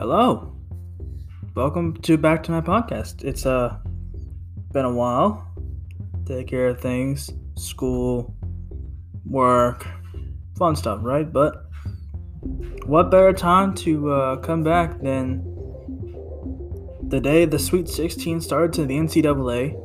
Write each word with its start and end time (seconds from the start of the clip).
Hello. 0.00 0.56
Welcome 1.54 1.94
to 2.04 2.16
back 2.16 2.42
to 2.44 2.52
my 2.52 2.62
podcast. 2.62 3.22
It's 3.22 3.44
uh 3.44 3.76
been 4.72 4.86
a 4.86 4.94
while. 4.94 5.46
Take 6.24 6.48
care 6.48 6.68
of 6.68 6.80
things, 6.80 7.28
school, 7.54 8.34
work, 9.26 9.86
fun 10.56 10.74
stuff, 10.74 11.00
right? 11.02 11.30
But 11.30 11.66
what 12.86 13.10
better 13.10 13.34
time 13.34 13.74
to 13.84 14.10
uh, 14.10 14.36
come 14.36 14.64
back 14.64 15.02
than 15.02 15.44
the 17.08 17.20
day 17.20 17.44
the 17.44 17.58
Sweet 17.58 17.86
16 17.86 18.40
started 18.40 18.72
to 18.72 18.86
the 18.86 18.94
NCAA 18.94 19.76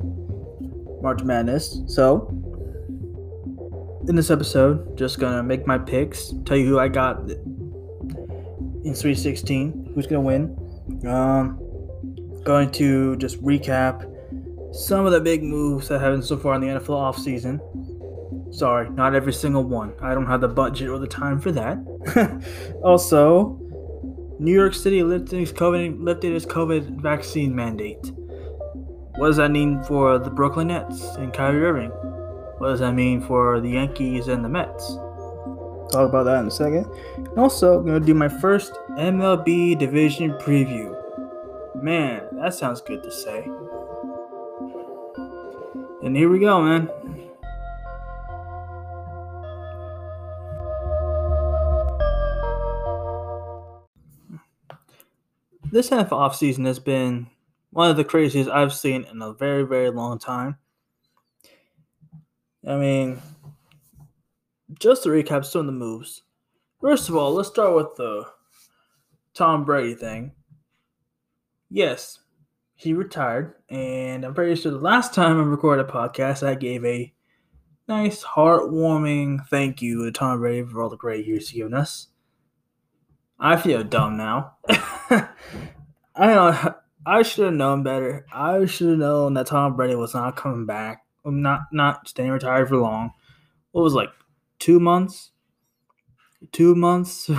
March 1.02 1.24
Madness. 1.24 1.82
So, 1.88 2.30
in 4.08 4.16
this 4.16 4.32
episode, 4.32 4.98
just 4.98 5.20
gonna 5.20 5.44
make 5.44 5.68
my 5.68 5.78
picks, 5.78 6.34
tell 6.46 6.56
you 6.56 6.68
who 6.68 6.80
I 6.80 6.88
got 6.88 7.28
in 8.86 8.96
Sweet 8.96 9.18
16, 9.18 9.92
who's 9.94 10.08
gonna 10.08 10.22
win. 10.22 10.58
Um, 11.06 11.60
going 12.44 12.72
to 12.72 13.16
just 13.18 13.42
recap 13.44 14.10
some 14.74 15.06
of 15.06 15.12
the 15.12 15.20
big 15.20 15.44
moves 15.44 15.88
that 15.88 16.00
happened 16.00 16.24
so 16.24 16.38
far 16.38 16.56
in 16.56 16.62
the 16.62 16.68
NFL 16.68 17.14
offseason. 17.14 17.60
Sorry, 18.54 18.90
not 18.90 19.16
every 19.16 19.34
single 19.34 19.64
one. 19.64 19.94
I 20.02 20.14
don't 20.14 20.28
have 20.28 20.42
the 20.42 20.48
budget 20.48 20.90
or 20.90 21.00
the 21.00 21.08
time 21.08 21.42
for 21.42 21.52
that. 21.54 21.78
also, 22.84 23.60
New 24.40 24.54
York 24.54 24.74
City 24.74 25.02
lifted 25.02 25.42
its 25.42 25.52
COVID 25.52 26.04
lifted 26.04 26.34
its 26.34 26.46
COVID 26.46 27.02
vaccine 27.02 27.56
mandate. 27.56 28.12
What 29.18 29.28
does 29.28 29.38
that 29.38 29.52
mean 29.52 29.82
for 29.84 30.20
the 30.20 30.30
Brooklyn 30.30 30.68
Nets 30.68 31.02
and 31.16 31.34
Kyrie 31.34 31.66
Irving? 31.66 31.90
What 32.58 32.68
does 32.68 32.80
that 32.82 32.94
mean 32.94 33.22
for 33.22 33.62
the 33.62 33.70
Yankees 33.70 34.28
and 34.28 34.44
the 34.44 34.50
Mets? 34.50 34.98
Talk 35.92 36.10
about 36.10 36.24
that 36.24 36.40
in 36.40 36.48
a 36.48 36.52
second. 36.52 36.86
And 37.18 37.38
also, 37.38 37.80
I'm 37.80 37.86
gonna 37.86 38.00
do 38.00 38.14
my 38.14 38.28
first 38.28 38.74
MLB 38.98 39.78
division 39.78 40.32
preview. 40.34 40.96
Man, 41.82 42.24
that 42.34 42.54
sounds 42.54 42.82
good 42.82 43.04
to 43.04 43.12
say. 43.12 43.48
And 46.04 46.16
here 46.16 46.30
we 46.30 46.40
go, 46.40 46.62
man. 46.62 46.90
This 55.72 55.90
half 55.90 56.14
off 56.14 56.36
season 56.36 56.66
has 56.66 56.80
been 56.80 57.28
one 57.72 57.90
of 57.90 57.98
the 57.98 58.06
craziest 58.06 58.50
I've 58.50 58.74
seen 58.74 59.04
in 59.12 59.22
a 59.22 59.34
very, 59.34 59.64
very 59.64 59.90
long 59.90 60.18
time. 60.18 60.58
I 62.66 62.78
mean, 62.78 63.22
just 64.80 65.04
to 65.04 65.10
recap 65.10 65.46
some 65.46 65.62
of 65.62 65.66
the 65.68 65.72
moves. 65.72 66.24
First 66.82 67.10
of 67.10 67.16
all, 67.16 67.34
let's 67.34 67.50
start 67.50 67.76
with 67.76 67.96
the 67.96 68.26
Tom 69.34 69.66
Brady 69.66 69.96
thing. 69.96 70.32
Yes, 71.70 72.20
he 72.76 72.94
retired, 72.94 73.56
and 73.70 74.24
I'm 74.26 74.34
pretty 74.34 74.60
sure 74.60 74.72
the 74.72 74.78
last 74.78 75.14
time 75.14 75.40
I 75.40 75.44
recorded 75.44 75.86
a 75.88 75.92
podcast, 75.92 76.46
I 76.46 76.56
gave 76.56 76.86
a 76.86 77.14
nice, 77.88 78.24
heartwarming 78.24 79.48
thank 79.48 79.82
you 79.82 80.06
to 80.06 80.12
Tom 80.12 80.40
Brady 80.40 80.68
for 80.68 80.82
all 80.82 80.90
the 80.90 80.98
great 80.98 81.26
years 81.26 81.50
he's 81.50 81.58
given 81.58 81.74
us. 81.74 82.08
I 83.40 83.58
feel 83.58 83.84
dumb 83.84 84.18
now. 84.18 84.54
I 84.70 85.28
know 86.18 86.76
I 87.06 87.22
should 87.22 87.46
have 87.46 87.54
known 87.54 87.84
better. 87.84 88.26
I 88.34 88.66
should 88.66 88.90
have 88.90 89.00
known 89.00 89.34
that 89.34 89.48
Tom 89.48 89.76
Brady 89.76 89.96
was 89.96 90.14
not 90.14 90.36
coming 90.36 90.66
back. 90.66 91.06
I'm 91.26 91.42
Not 91.42 91.62
not 91.72 92.08
staying 92.08 92.32
retired 92.32 92.70
for 92.70 92.78
long. 92.78 93.12
What 93.72 93.82
was 93.82 93.94
it, 93.94 93.98
like 93.98 94.10
two 94.66 94.80
months? 94.80 95.30
Two 96.52 96.74
months 96.74 97.30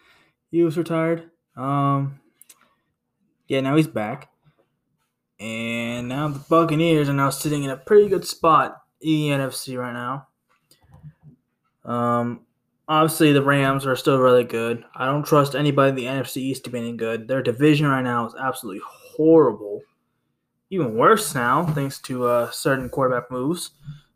he 0.50 0.62
was 0.62 0.76
retired. 0.76 1.30
Um 1.56 2.20
yeah, 3.48 3.60
now 3.60 3.76
he's 3.76 3.86
back. 3.86 4.28
And 5.40 6.08
now 6.08 6.28
the 6.28 6.38
Buccaneers 6.40 7.08
are 7.08 7.14
now 7.14 7.30
sitting 7.30 7.64
in 7.64 7.70
a 7.70 7.76
pretty 7.76 8.08
good 8.08 8.26
spot 8.26 8.82
in 9.00 9.10
the 9.10 9.28
NFC 9.30 9.78
right 9.78 9.94
now. 9.94 10.28
Um, 11.90 12.40
obviously 12.86 13.32
the 13.32 13.42
Rams 13.42 13.86
are 13.86 13.96
still 13.96 14.18
really 14.18 14.44
good. 14.44 14.84
I 14.94 15.06
don't 15.06 15.24
trust 15.24 15.54
anybody 15.54 15.88
in 15.90 15.96
the 15.96 16.04
NFC 16.04 16.36
East 16.38 16.64
to 16.64 16.70
be 16.70 16.78
any 16.78 16.96
good. 16.96 17.28
Their 17.28 17.42
division 17.42 17.86
right 17.86 18.04
now 18.04 18.26
is 18.26 18.34
absolutely 18.38 18.82
horrible. 18.84 19.80
Even 20.70 20.96
worse 20.96 21.34
now, 21.34 21.64
thanks 21.64 21.98
to 22.02 22.26
uh, 22.26 22.50
certain 22.50 22.88
quarterback 22.90 23.30
moves 23.30 23.70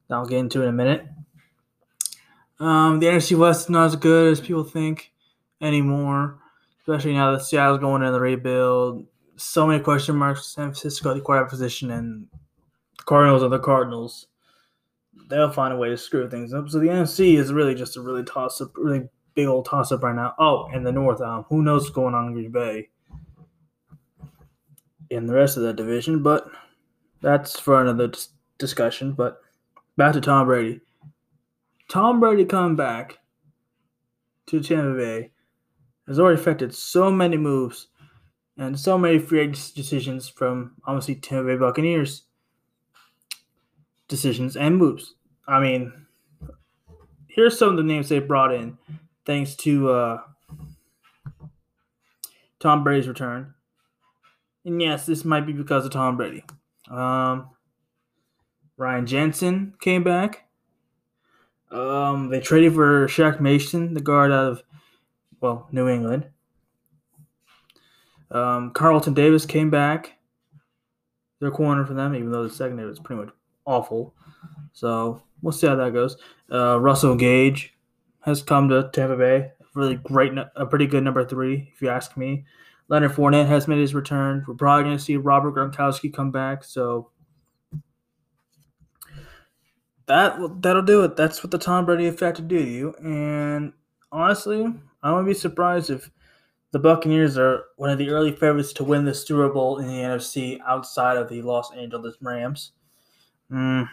that 0.08 0.16
I'll 0.16 0.26
get 0.26 0.38
into 0.38 0.62
in 0.62 0.68
a 0.68 0.72
minute. 0.72 1.06
Um, 2.60 2.98
the 3.00 3.06
NFC 3.06 3.36
West 3.38 3.62
is 3.62 3.70
not 3.70 3.86
as 3.86 3.96
good 3.96 4.32
as 4.32 4.40
people 4.40 4.64
think 4.64 5.12
anymore, 5.60 6.38
especially 6.80 7.12
now 7.12 7.32
that 7.32 7.42
Seattle's 7.42 7.80
going 7.80 8.02
in 8.02 8.12
the 8.12 8.20
rebuild 8.20 9.06
so 9.38 9.66
many 9.66 9.82
question 9.82 10.16
marks. 10.16 10.46
San 10.48 10.66
Francisco, 10.66 11.14
the 11.14 11.20
quarterback 11.20 11.50
position, 11.50 11.90
and 11.90 12.26
the 12.96 13.04
Cardinals 13.04 13.42
are 13.42 13.48
the 13.48 13.58
Cardinals. 13.58 14.26
They'll 15.28 15.50
find 15.50 15.72
a 15.72 15.76
way 15.76 15.88
to 15.88 15.96
screw 15.96 16.28
things 16.28 16.52
up. 16.52 16.68
So 16.68 16.78
the 16.78 16.88
NFC 16.88 17.38
is 17.38 17.52
really 17.52 17.74
just 17.74 17.96
a 17.96 18.00
really 18.00 18.24
toss 18.24 18.60
up, 18.60 18.72
really 18.76 19.08
big 19.34 19.46
old 19.46 19.66
toss 19.66 19.92
up 19.92 20.02
right 20.02 20.14
now. 20.14 20.34
Oh, 20.38 20.68
and 20.72 20.84
the 20.84 20.92
North, 20.92 21.20
um, 21.20 21.44
who 21.48 21.62
knows 21.62 21.82
what's 21.82 21.94
going 21.94 22.14
on 22.14 22.28
in 22.28 22.32
Green 22.32 22.50
Bay 22.50 22.88
in 25.10 25.26
the 25.26 25.34
rest 25.34 25.56
of 25.56 25.62
that 25.62 25.76
division, 25.76 26.22
but 26.22 26.50
that's 27.20 27.58
for 27.58 27.80
another 27.80 28.08
dis- 28.08 28.28
discussion. 28.58 29.12
But 29.12 29.40
back 29.96 30.12
to 30.14 30.20
Tom 30.20 30.46
Brady. 30.46 30.80
Tom 31.88 32.20
Brady 32.20 32.44
coming 32.44 32.76
back 32.76 33.18
to 34.46 34.60
Tampa 34.60 34.96
Bay 34.96 35.30
has 36.06 36.18
already 36.18 36.40
affected 36.40 36.74
so 36.74 37.10
many 37.10 37.36
moves 37.36 37.88
and 38.56 38.78
so 38.78 38.98
many 38.98 39.18
free 39.18 39.40
agent 39.40 39.72
decisions 39.74 40.28
from 40.28 40.72
obviously 40.86 41.14
Tampa 41.14 41.46
Bay 41.46 41.56
Buccaneers 41.56 42.22
decisions 44.08 44.56
and 44.56 44.76
moves. 44.76 45.14
I 45.46 45.60
mean, 45.60 45.92
here's 47.26 47.58
some 47.58 47.70
of 47.70 47.76
the 47.76 47.82
names 47.82 48.08
they 48.08 48.18
brought 48.18 48.52
in 48.54 48.76
thanks 49.24 49.54
to 49.56 49.90
uh, 49.90 50.20
Tom 52.58 52.84
Brady's 52.84 53.08
return. 53.08 53.54
And 54.64 54.80
yes, 54.82 55.06
this 55.06 55.24
might 55.24 55.46
be 55.46 55.52
because 55.52 55.86
of 55.86 55.92
Tom 55.92 56.16
Brady. 56.16 56.44
Um, 56.90 57.50
Ryan 58.76 59.06
Jensen 59.06 59.74
came 59.80 60.02
back. 60.02 60.47
Um, 61.70 62.28
they 62.30 62.40
traded 62.40 62.74
for 62.74 63.06
Shaq 63.06 63.40
Mason, 63.40 63.94
the 63.94 64.00
guard 64.00 64.32
out 64.32 64.52
of, 64.52 64.62
well, 65.40 65.68
New 65.70 65.88
England. 65.88 66.26
Um, 68.30 68.72
Carlton 68.72 69.14
Davis 69.14 69.46
came 69.46 69.70
back. 69.70 70.14
Their 71.40 71.50
corner 71.50 71.84
for 71.84 71.94
them, 71.94 72.14
even 72.14 72.32
though 72.32 72.42
the 72.48 72.52
secondary 72.52 72.88
was 72.88 72.98
pretty 72.98 73.22
much 73.22 73.34
awful. 73.64 74.14
So 74.72 75.22
we'll 75.40 75.52
see 75.52 75.66
how 75.66 75.76
that 75.76 75.92
goes. 75.92 76.16
Uh, 76.50 76.80
Russell 76.80 77.14
Gage 77.14 77.74
has 78.20 78.42
come 78.42 78.68
to 78.70 78.90
Tampa 78.92 79.16
Bay. 79.16 79.52
Really 79.74 79.96
great, 79.96 80.32
a 80.56 80.66
pretty 80.66 80.86
good 80.86 81.04
number 81.04 81.24
three, 81.24 81.70
if 81.72 81.80
you 81.80 81.88
ask 81.88 82.16
me. 82.16 82.44
Leonard 82.88 83.12
Fournette 83.12 83.46
has 83.46 83.68
made 83.68 83.78
his 83.78 83.94
return. 83.94 84.44
We're 84.48 84.54
probably 84.54 84.84
going 84.84 84.96
to 84.96 85.02
see 85.02 85.16
Robert 85.16 85.54
Gronkowski 85.54 86.12
come 86.12 86.32
back. 86.32 86.64
So 86.64 87.10
that 90.08 90.62
that'll 90.62 90.82
do 90.82 91.04
it. 91.04 91.16
That's 91.16 91.42
what 91.42 91.50
the 91.50 91.58
Tom 91.58 91.86
Brady 91.86 92.06
effect 92.06 92.36
to 92.38 92.42
do 92.42 92.58
to 92.58 92.70
you. 92.70 92.94
And 92.94 93.72
honestly, 94.10 94.66
I 95.02 95.10
wouldn't 95.10 95.28
be 95.28 95.34
surprised 95.34 95.90
if 95.90 96.10
the 96.72 96.78
Buccaneers 96.78 97.38
are 97.38 97.64
one 97.76 97.90
of 97.90 97.98
the 97.98 98.10
early 98.10 98.32
favorites 98.32 98.72
to 98.74 98.84
win 98.84 99.04
the 99.04 99.14
Super 99.14 99.48
Bowl 99.48 99.78
in 99.78 99.86
the 99.86 99.94
NFC 99.94 100.58
outside 100.66 101.16
of 101.16 101.28
the 101.28 101.42
Los 101.42 101.72
Angeles 101.74 102.16
Rams. 102.20 102.72
Mm, 103.50 103.88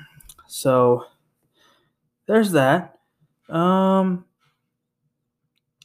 so 0.48 1.06
there's 2.28 2.52
that. 2.52 2.98
Um, 3.48 4.26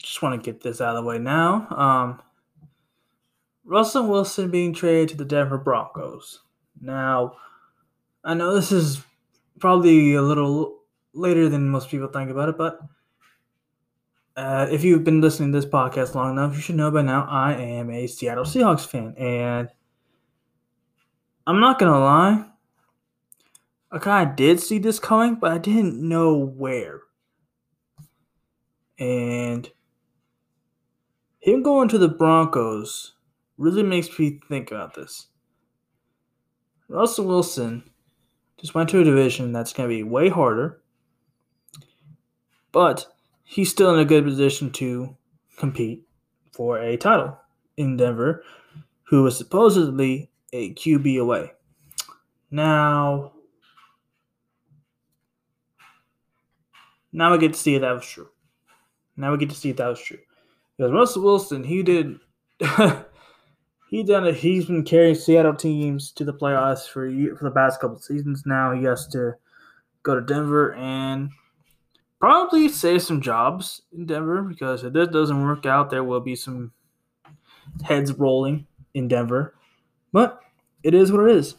just 0.02 0.22
want 0.22 0.42
to 0.42 0.50
get 0.50 0.62
this 0.62 0.80
out 0.80 0.96
of 0.96 1.04
the 1.04 1.08
way 1.08 1.18
now. 1.18 1.68
Um, 1.70 2.22
Russell 3.64 4.08
Wilson 4.08 4.50
being 4.50 4.72
traded 4.72 5.10
to 5.10 5.16
the 5.16 5.24
Denver 5.24 5.58
Broncos. 5.58 6.40
Now, 6.80 7.36
I 8.24 8.34
know 8.34 8.54
this 8.54 8.72
is 8.72 9.04
probably 9.60 10.14
a 10.14 10.22
little 10.22 10.80
later 11.12 11.48
than 11.48 11.68
most 11.68 11.90
people 11.90 12.08
think 12.08 12.30
about 12.30 12.48
it, 12.48 12.58
but 12.58 12.80
uh, 14.36 14.66
if 14.70 14.82
you've 14.82 15.04
been 15.04 15.20
listening 15.20 15.52
to 15.52 15.60
this 15.60 15.70
podcast 15.70 16.14
long 16.14 16.32
enough, 16.32 16.54
you 16.54 16.60
should 16.60 16.76
know 16.76 16.90
by 16.90 17.02
now 17.02 17.26
I 17.28 17.52
am 17.52 17.90
a 17.90 18.06
Seattle 18.06 18.44
Seahawks 18.44 18.86
fan. 18.86 19.14
And 19.18 19.68
I'm 21.46 21.60
not 21.60 21.78
going 21.78 21.92
to 21.92 21.98
lie, 21.98 22.46
I 23.92 23.98
kind 23.98 24.30
of 24.30 24.36
did 24.36 24.60
see 24.60 24.78
this 24.78 24.98
coming, 24.98 25.34
but 25.34 25.52
I 25.52 25.58
didn't 25.58 25.96
know 25.96 26.36
where. 26.36 27.00
And 28.98 29.68
him 31.40 31.62
going 31.62 31.88
to 31.88 31.98
the 31.98 32.08
Broncos 32.08 33.14
really 33.58 33.82
makes 33.82 34.16
me 34.18 34.40
think 34.48 34.70
about 34.70 34.94
this. 34.94 35.26
Russell 36.88 37.26
Wilson 37.26 37.90
just 38.60 38.74
went 38.74 38.90
to 38.90 39.00
a 39.00 39.04
division 39.04 39.52
that's 39.52 39.72
going 39.72 39.88
to 39.88 39.94
be 39.94 40.02
way 40.02 40.28
harder, 40.28 40.82
but 42.72 43.06
he's 43.42 43.70
still 43.70 43.94
in 43.94 44.00
a 44.00 44.04
good 44.04 44.24
position 44.24 44.70
to 44.72 45.16
compete 45.56 46.06
for 46.52 46.78
a 46.78 46.96
title 46.96 47.38
in 47.76 47.96
Denver, 47.96 48.44
who 49.04 49.22
was 49.22 49.36
supposedly 49.36 50.30
a 50.52 50.74
QB 50.74 51.20
away. 51.20 51.52
Now, 52.50 53.32
now 57.12 57.32
we 57.32 57.38
get 57.38 57.54
to 57.54 57.58
see 57.58 57.76
if 57.76 57.80
that 57.80 57.92
was 57.92 58.06
true. 58.06 58.28
Now 59.16 59.32
we 59.32 59.38
get 59.38 59.50
to 59.50 59.56
see 59.56 59.70
if 59.70 59.76
that 59.76 59.88
was 59.88 60.00
true. 60.00 60.18
Because 60.76 60.92
Russell 60.92 61.22
Wilson, 61.22 61.64
he 61.64 61.82
did, 61.82 62.18
he 63.90 64.04
done 64.04 64.24
it. 64.24 64.36
He's 64.36 64.66
been 64.66 64.84
carrying 64.84 65.16
Seattle 65.16 65.52
teams 65.52 66.12
to 66.12 66.24
the 66.24 66.32
playoffs 66.32 66.86
for 66.86 67.10
for 67.36 67.44
the 67.44 67.50
past 67.50 67.80
couple 67.80 67.98
seasons. 67.98 68.44
Now 68.46 68.72
he 68.72 68.84
has 68.84 69.08
to 69.08 69.34
go 70.04 70.14
to 70.14 70.20
Denver 70.20 70.74
and 70.74 71.30
probably 72.20 72.68
save 72.68 73.02
some 73.02 73.20
jobs 73.20 73.82
in 73.92 74.06
Denver 74.06 74.42
because 74.42 74.84
if 74.84 74.92
this 74.92 75.08
doesn't 75.08 75.42
work 75.42 75.66
out, 75.66 75.90
there 75.90 76.04
will 76.04 76.20
be 76.20 76.36
some 76.36 76.70
heads 77.82 78.12
rolling 78.12 78.68
in 78.94 79.08
Denver. 79.08 79.56
But 80.12 80.38
it 80.84 80.94
is 80.94 81.10
what 81.10 81.28
it 81.28 81.36
is. 81.36 81.56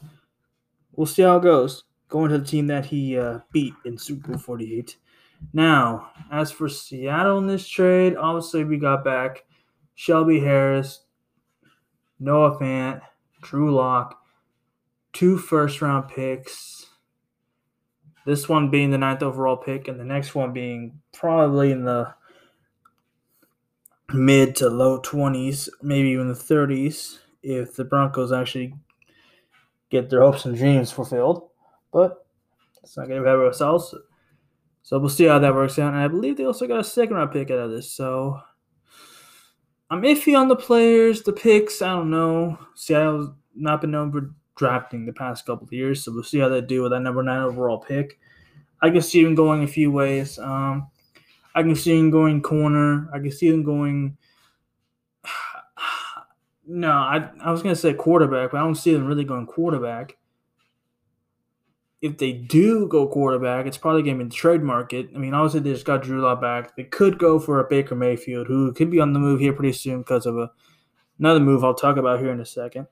We'll 0.93 1.07
see 1.07 1.23
how 1.23 1.35
it 1.35 1.43
goes. 1.43 1.83
Going 2.07 2.31
to 2.31 2.37
the 2.37 2.45
team 2.45 2.67
that 2.67 2.85
he 2.85 3.17
uh, 3.17 3.39
beat 3.51 3.73
in 3.83 3.97
Super 3.97 4.29
Bowl 4.29 4.37
48. 4.37 4.95
Now, 5.51 6.11
as 6.31 6.49
for 6.49 6.69
Seattle 6.69 7.39
in 7.39 7.47
this 7.47 7.67
trade, 7.67 8.15
obviously 8.15 8.63
we 8.63 8.77
got 8.77 9.03
back 9.03 9.43
Shelby 9.95 10.39
Harris, 10.39 11.01
Noah 12.21 12.57
Fant, 12.59 13.01
Drew 13.41 13.73
Lock, 13.73 14.21
two 15.11 15.37
first 15.37 15.81
round 15.81 16.07
picks. 16.07 16.85
This 18.25 18.47
one 18.47 18.69
being 18.69 18.91
the 18.91 18.99
ninth 18.99 19.23
overall 19.23 19.57
pick, 19.57 19.87
and 19.87 19.99
the 19.99 20.05
next 20.05 20.35
one 20.35 20.53
being 20.53 21.01
probably 21.11 21.71
in 21.71 21.83
the 21.83 22.13
mid 24.13 24.55
to 24.57 24.69
low 24.69 25.01
20s, 25.01 25.67
maybe 25.81 26.09
even 26.09 26.27
the 26.27 26.35
30s, 26.35 27.17
if 27.41 27.75
the 27.75 27.83
Broncos 27.83 28.31
actually 28.31 28.75
get 29.89 30.11
their 30.11 30.21
hopes 30.21 30.45
and 30.45 30.55
dreams 30.55 30.91
fulfilled. 30.91 31.49
But 31.91 32.23
it's 32.83 32.95
not 32.95 33.07
going 33.07 33.23
to 33.23 33.25
be 33.25 33.29
ourselves. 33.29 33.95
So 34.83 34.99
we'll 34.99 35.09
see 35.09 35.25
how 35.25 35.39
that 35.39 35.55
works 35.55 35.79
out. 35.79 35.93
And 35.93 36.03
I 36.03 36.07
believe 36.07 36.37
they 36.37 36.45
also 36.45 36.67
got 36.67 36.79
a 36.79 36.83
second 36.83 37.15
round 37.15 37.31
pick 37.31 37.49
out 37.49 37.57
of 37.57 37.71
this. 37.71 37.91
So 37.91 38.39
I'm 39.91 40.03
iffy 40.03 40.39
on 40.39 40.47
the 40.47 40.55
players, 40.55 41.21
the 41.21 41.33
picks. 41.33 41.81
I 41.81 41.89
don't 41.89 42.09
know. 42.09 42.57
Seattle's 42.75 43.29
not 43.53 43.81
been 43.81 43.91
known 43.91 44.09
for 44.09 44.31
drafting 44.55 45.05
the 45.05 45.11
past 45.11 45.45
couple 45.45 45.65
of 45.65 45.73
years. 45.73 46.01
So 46.01 46.13
we'll 46.13 46.23
see 46.23 46.39
how 46.39 46.47
they 46.47 46.61
do 46.61 46.81
with 46.81 46.93
that 46.93 47.01
number 47.01 47.21
nine 47.21 47.41
overall 47.41 47.77
pick. 47.77 48.17
I 48.81 48.89
can 48.89 49.01
see 49.01 49.21
him 49.21 49.35
going 49.35 49.63
a 49.63 49.67
few 49.67 49.91
ways. 49.91 50.39
Um, 50.39 50.87
I 51.53 51.61
can 51.61 51.75
see 51.75 51.99
him 51.99 52.09
going 52.09 52.41
corner. 52.41 53.09
I 53.13 53.19
can 53.19 53.31
see 53.31 53.47
him 53.47 53.63
going. 53.63 54.17
No, 56.73 56.91
I, 56.91 57.29
I 57.41 57.51
was 57.51 57.61
going 57.61 57.75
to 57.75 57.81
say 57.81 57.93
quarterback, 57.93 58.51
but 58.51 58.57
I 58.57 58.61
don't 58.61 58.75
see 58.75 58.93
them 58.93 59.05
really 59.05 59.25
going 59.25 59.45
quarterback. 59.45 60.15
If 62.01 62.17
they 62.17 62.31
do 62.31 62.87
go 62.87 63.07
quarterback, 63.07 63.67
it's 63.67 63.77
probably 63.77 64.01
going 64.01 64.17
to 64.17 64.23
be 64.25 64.29
the 64.29 64.35
trade 64.35 64.63
market. 64.63 65.09
I 65.15 65.19
mean, 65.19 65.35
obviously, 65.35 65.59
they 65.59 65.73
just 65.73 65.85
got 65.85 66.01
Drew 66.01 66.21
Lock 66.21 66.41
back. 66.41 66.75
They 66.75 66.83
could 66.83 67.19
go 67.19 67.39
for 67.39 67.59
a 67.59 67.67
Baker 67.67 67.95
Mayfield, 67.95 68.47
who 68.47 68.73
could 68.73 68.89
be 68.89 68.99
on 68.99 69.13
the 69.13 69.19
move 69.19 69.39
here 69.39 69.53
pretty 69.53 69.73
soon 69.73 69.99
because 69.99 70.25
of 70.25 70.37
a, 70.37 70.49
another 71.19 71.39
move 71.39 71.63
I'll 71.63 71.75
talk 71.75 71.97
about 71.97 72.19
here 72.19 72.31
in 72.31 72.39
a 72.39 72.45
second. 72.45 72.87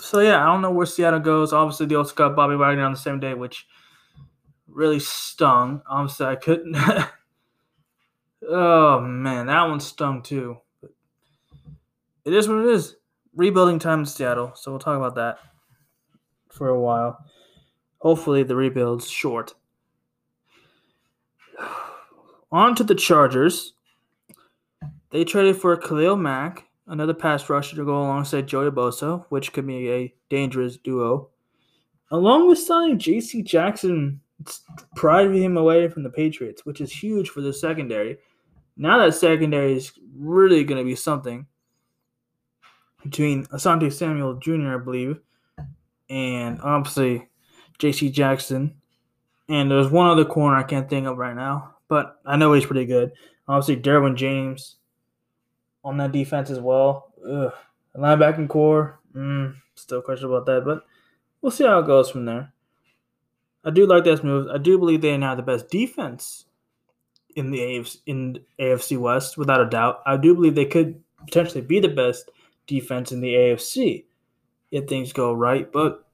So, 0.00 0.18
yeah, 0.20 0.42
I 0.42 0.46
don't 0.46 0.62
know 0.62 0.72
where 0.72 0.86
Seattle 0.86 1.20
goes. 1.20 1.52
Obviously, 1.52 1.86
they 1.86 1.94
also 1.94 2.14
got 2.14 2.34
Bobby 2.34 2.56
Wagner 2.56 2.84
on 2.84 2.92
the 2.92 2.98
same 2.98 3.20
day, 3.20 3.34
which 3.34 3.66
really 4.66 4.98
stung. 4.98 5.82
Obviously, 5.88 6.26
I 6.26 6.36
couldn't. 6.36 6.76
oh 8.48 9.00
man, 9.00 9.46
that 9.46 9.68
one 9.68 9.80
stung 9.80 10.22
too. 10.22 10.58
But 10.80 10.90
it 12.24 12.34
is 12.34 12.48
what 12.48 12.58
it 12.58 12.66
is. 12.66 12.96
Rebuilding 13.34 13.78
time 13.78 14.00
in 14.00 14.06
Seattle, 14.06 14.52
so 14.54 14.70
we'll 14.70 14.80
talk 14.80 14.96
about 14.96 15.14
that 15.14 15.38
for 16.50 16.68
a 16.68 16.80
while. 16.80 17.24
Hopefully, 18.02 18.42
the 18.42 18.56
rebuild's 18.56 19.08
short. 19.08 19.54
On 22.50 22.74
to 22.74 22.82
the 22.82 22.96
Chargers. 22.96 23.74
They 25.10 25.22
traded 25.24 25.56
for 25.56 25.76
Khalil 25.76 26.16
Mack, 26.16 26.66
another 26.88 27.14
pass 27.14 27.48
rusher 27.48 27.76
to 27.76 27.84
go 27.84 27.98
alongside 27.98 28.48
Joey 28.48 28.72
Bosa, 28.72 29.24
which 29.28 29.52
could 29.52 29.68
be 29.68 29.88
a 29.88 30.12
dangerous 30.28 30.78
duo. 30.78 31.28
Along 32.10 32.48
with 32.48 32.58
signing 32.58 32.98
J.C. 32.98 33.40
Jackson 33.42 34.20
driving 34.96 35.40
him 35.40 35.56
away 35.56 35.88
from 35.88 36.02
the 36.02 36.10
Patriots, 36.10 36.66
which 36.66 36.80
is 36.80 36.90
huge 36.90 37.28
for 37.28 37.40
the 37.40 37.52
secondary. 37.52 38.18
Now 38.76 38.98
that 38.98 39.14
secondary 39.14 39.74
is 39.74 39.92
really 40.16 40.64
going 40.64 40.78
to 40.78 40.84
be 40.84 40.96
something 40.96 41.46
between 43.04 43.46
Asante 43.46 43.92
Samuel 43.92 44.34
Jr., 44.34 44.74
I 44.74 44.78
believe, 44.78 45.20
and 46.10 46.60
obviously 46.62 47.28
J.C. 47.78 48.10
Jackson. 48.10 48.74
And 49.48 49.70
there's 49.70 49.90
one 49.90 50.08
other 50.08 50.24
corner 50.24 50.56
I 50.56 50.62
can't 50.62 50.88
think 50.88 51.06
of 51.06 51.18
right 51.18 51.34
now, 51.34 51.74
but 51.88 52.20
I 52.24 52.36
know 52.36 52.52
he's 52.52 52.66
pretty 52.66 52.86
good. 52.86 53.12
Obviously, 53.48 53.82
Derwin 53.82 54.16
James 54.16 54.76
on 55.84 55.96
that 55.98 56.12
defense 56.12 56.50
as 56.50 56.60
well. 56.60 57.12
Ugh. 57.28 57.52
Linebacking 57.96 58.48
core, 58.48 59.00
mm, 59.14 59.54
still 59.74 60.00
question 60.00 60.26
about 60.26 60.46
that, 60.46 60.64
but 60.64 60.84
we'll 61.40 61.52
see 61.52 61.64
how 61.64 61.80
it 61.80 61.86
goes 61.86 62.10
from 62.10 62.24
there. 62.24 62.52
I 63.64 63.70
do 63.70 63.86
like 63.86 64.04
this 64.04 64.22
move. 64.22 64.48
I 64.48 64.58
do 64.58 64.78
believe 64.78 65.02
they 65.02 65.14
are 65.14 65.18
now 65.18 65.34
the 65.34 65.42
best 65.42 65.68
defense 65.68 66.46
in 67.36 67.50
the 67.50 67.58
AFC, 67.58 67.98
in 68.06 68.40
AFC 68.58 68.98
West, 68.98 69.36
without 69.36 69.60
a 69.60 69.68
doubt. 69.68 70.02
I 70.06 70.16
do 70.16 70.34
believe 70.34 70.54
they 70.54 70.64
could 70.64 71.02
potentially 71.26 71.60
be 71.60 71.80
the 71.80 71.88
best 71.88 72.30
defense 72.66 73.12
in 73.12 73.20
the 73.20 73.34
AFC 73.34 74.04
if 74.70 74.88
things 74.88 75.12
go 75.12 75.32
right. 75.32 75.70
But 75.70 76.06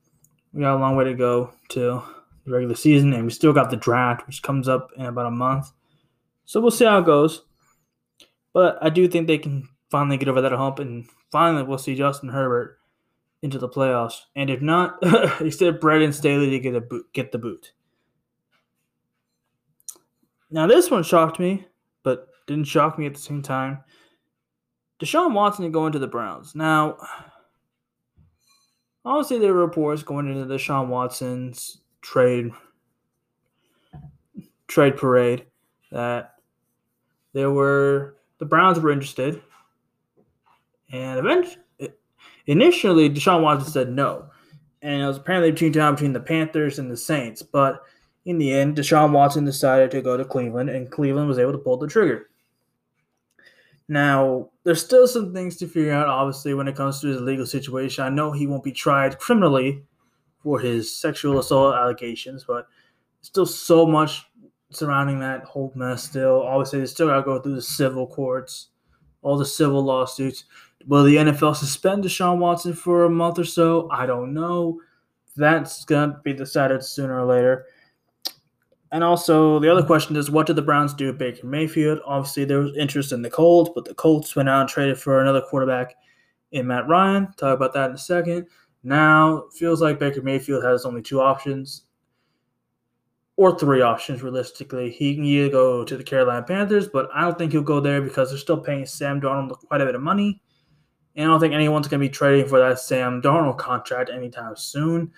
we 0.53 0.63
got 0.63 0.77
a 0.77 0.81
long 0.81 0.97
way 0.97 1.05
to 1.05 1.15
go 1.15 1.53
to 1.71 2.03
the 2.45 2.51
regular 2.51 2.75
season, 2.75 3.13
and 3.13 3.25
we 3.25 3.31
still 3.31 3.53
got 3.53 3.71
the 3.71 3.77
draft, 3.77 4.27
which 4.27 4.43
comes 4.43 4.69
up 4.69 4.91
in 4.97 5.07
about 5.07 5.27
a 5.27 5.31
month. 5.31 5.71
So 6.45 6.61
we'll 6.61 6.71
see 6.71 6.85
how 6.85 6.99
it 6.99 7.07
goes. 7.07 7.43
But 8.53 8.79
I 8.81 8.89
do 8.89 9.07
think 9.09 9.27
they 9.27 9.39
can 9.39 9.69
finally 9.91 10.17
get 10.17 10.29
over 10.29 10.41
that 10.41 10.53
hump, 10.53 10.79
and 10.79 11.09
finally 11.31 11.63
we'll 11.63 11.79
see 11.79 11.95
Justin 11.95 12.31
Herbert 12.31 12.79
into 13.43 13.59
the 13.59 13.69
playoffs. 13.69 14.21
And 14.35 14.51
if 14.51 14.61
not, 14.61 14.99
expect 15.41 15.81
Brandon 15.81 16.13
Staley 16.13 16.51
to 16.51 16.59
get 16.59 16.75
a 16.75 16.81
boot, 16.81 17.07
get 17.13 17.33
the 17.33 17.39
boot. 17.39 17.73
Now 20.51 20.67
this 20.67 20.91
one 20.91 21.03
shocked 21.03 21.39
me, 21.39 21.67
but 22.03 22.29
didn't 22.47 22.65
shock 22.65 22.99
me 22.99 23.07
at 23.07 23.15
the 23.15 23.21
same 23.21 23.43
time. 23.43 23.81
Deshaun 24.99 25.33
Watson 25.33 25.65
to 25.65 25.71
go 25.71 25.87
into 25.87 25.99
the 25.99 26.09
Browns. 26.09 26.55
Now, 26.55 26.97
obviously 29.09 29.39
there 29.39 29.55
were 29.55 29.67
reports 29.67 30.03
going 30.03 30.29
into 30.29 30.45
the 30.45 30.55
Deshaun 30.55 30.89
Watson's 30.89 31.79
trade 32.03 32.51
trade 34.67 34.97
parade 34.97 35.47
that 35.91 36.35
there 37.33 37.51
were 37.51 38.17
the 38.39 38.45
Browns 38.45 38.79
were 38.79 38.91
interested, 38.91 39.43
and 40.93 41.19
eventually 41.19 41.63
Initially, 42.49 43.11
Deshaun 43.11 43.43
Watson 43.43 43.71
said 43.71 43.91
no, 43.91 44.25
and 44.81 45.03
it 45.03 45.07
was 45.07 45.19
apparently 45.19 45.51
between 45.51 45.75
time 45.75 45.95
between 45.95 46.15
the 46.15 46.21
Panthers 46.21 46.79
and 46.79 46.91
the 46.91 46.97
Saints. 46.97 47.43
But 47.43 47.83
in 48.25 48.39
the 48.39 48.55
end, 48.55 48.75
Deshaun 48.75 49.13
Watson 49.13 49.45
decided 49.45 49.91
to 49.91 50.01
go 50.01 50.17
to 50.17 50.25
Cleveland, 50.25 50.71
and 50.71 50.91
Cleveland 50.91 51.29
was 51.29 51.39
able 51.39 51.53
to 51.53 51.59
pull 51.59 51.77
the 51.77 51.87
trigger. 51.87 52.31
Now, 53.89 54.51
there's 54.65 54.85
still 54.85 55.09
some 55.09 55.33
things 55.33 55.57
to 55.57 55.67
figure 55.67 55.93
out, 55.93 56.09
obviously, 56.09 56.53
when 56.53 56.69
it 56.69 56.77
comes 56.77 57.01
to 57.01 57.09
his 57.09 57.23
legal 57.23 57.47
situation. 57.47 58.05
I 58.05 58.11
know 58.11 58.33
he 58.33 58.47
won't 58.47 58.65
be 58.65 58.73
tried 58.73 59.19
criminally 59.19 59.83
for 60.43 60.61
his 60.61 60.95
sexual 60.95 61.39
assault 61.39 61.75
allegations, 61.75 62.45
but 62.45 62.67
still 63.23 63.47
so 63.47 63.87
much 63.87 64.27
surrounding 64.71 65.21
that 65.21 65.45
whole 65.45 65.73
mess 65.75 66.05
still. 66.05 66.43
Obviously, 66.43 66.81
they 66.81 66.87
still 66.87 67.09
got 67.09 67.17
to 67.17 67.23
go 67.23 67.41
through 67.41 67.55
the 67.55 67.63
civil 67.63 68.07
courts, 68.07 68.69
all 69.23 69.39
the 69.39 69.47
civil 69.47 69.83
lawsuits. 69.83 70.45
Will 70.87 71.05
the 71.05 71.17
NFL 71.17 71.57
suspend 71.57 72.05
Deshaun 72.05 72.39
Watson 72.39 72.75
for 72.75 73.05
a 73.05 73.11
month 73.11 73.39
or 73.39 73.45
so? 73.45 73.89
I 73.91 74.07
don't 74.07 74.35
know. 74.35 74.81
That's 75.37 75.85
to 75.85 76.21
be 76.23 76.33
decided 76.33 76.85
sooner 76.85 77.19
or 77.21 77.25
later. 77.25 77.67
And 78.91 79.05
also, 79.05 79.59
the 79.59 79.71
other 79.71 79.83
question 79.83 80.17
is, 80.17 80.31
what 80.31 80.47
did 80.47 80.57
the 80.57 80.63
Browns 80.63 80.95
do 80.95 81.07
with 81.09 81.19
Baker 81.19 81.47
Mayfield? 81.47 82.01
Obviously, 82.07 82.45
there 82.45 82.61
was 82.61 82.77
interest 82.77 83.13
in 83.13 83.21
the 83.21 83.31
Colts, 83.31 83.71
but 83.75 83.85
the 83.85 83.95
Colts 83.95 84.35
went 84.35 84.49
out 84.49 84.63
and 84.63 84.69
traded 84.69 84.99
for 84.99 85.21
another 85.21 85.43
quarterback 85.43 85.95
in 86.53 86.67
Matt 86.67 86.89
Ryan. 86.89 87.29
Talk 87.37 87.55
about 87.55 87.75
that 87.75 87.91
in 87.91 87.97
a 87.97 87.99
second. 87.99 88.47
Now, 88.83 89.45
feels 89.53 89.83
like 89.83 89.99
Baker 89.99 90.23
Mayfield 90.23 90.65
has 90.65 90.87
only 90.87 91.03
two 91.03 91.21
options, 91.21 91.83
or 93.37 93.59
three 93.59 93.83
options 93.83 94.23
realistically. 94.23 94.91
He 94.91 95.15
can 95.15 95.25
either 95.25 95.51
go 95.51 95.85
to 95.85 95.97
the 95.97 96.03
Carolina 96.03 96.43
Panthers, 96.43 96.89
but 96.89 97.11
I 97.15 97.21
don't 97.21 97.37
think 97.37 97.53
he'll 97.53 97.63
go 97.63 97.81
there 97.81 98.01
because 98.01 98.31
they're 98.31 98.39
still 98.39 98.59
paying 98.59 98.87
Sam 98.87 99.21
Darnold 99.21 99.59
quite 99.67 99.83
a 99.83 99.87
bit 99.87 99.97
of 99.97 100.01
money. 100.01 100.41
And 101.15 101.27
I 101.27 101.29
don't 101.29 101.41
think 101.41 101.53
anyone's 101.53 101.89
going 101.89 102.01
to 102.01 102.09
be 102.09 102.13
trading 102.13 102.49
for 102.49 102.59
that 102.59 102.79
Sam 102.79 103.21
Darnold 103.21 103.59
contract 103.59 104.09
anytime 104.09 104.57
soon. 104.57 105.13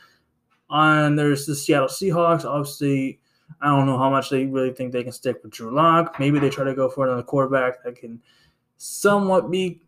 And 0.71 1.19
there's 1.19 1.47
the 1.47 1.55
Seattle 1.55 1.89
Seahawks. 1.89 2.45
Obviously, 2.45 3.20
I 3.61 3.69
don't 3.69 3.87
know 3.87 3.99
how 3.99 4.11
much 4.11 4.31
they 4.31 4.47
really 4.47 4.73
think 4.73 4.93
they 4.93 5.03
can 5.03 5.13
stick 5.13 5.43
with 5.43 5.53
Drew 5.53 5.75
Lock. 5.75 6.19
Maybe 6.19 6.39
they 6.39 6.51
try 6.51 6.65
to 6.65 6.75
go 6.75 6.89
for 6.89 7.07
another 7.07 7.23
quarterback 7.23 7.83
that 7.85 7.97
can 7.97 8.21
somewhat 8.77 9.51
be 9.51 9.83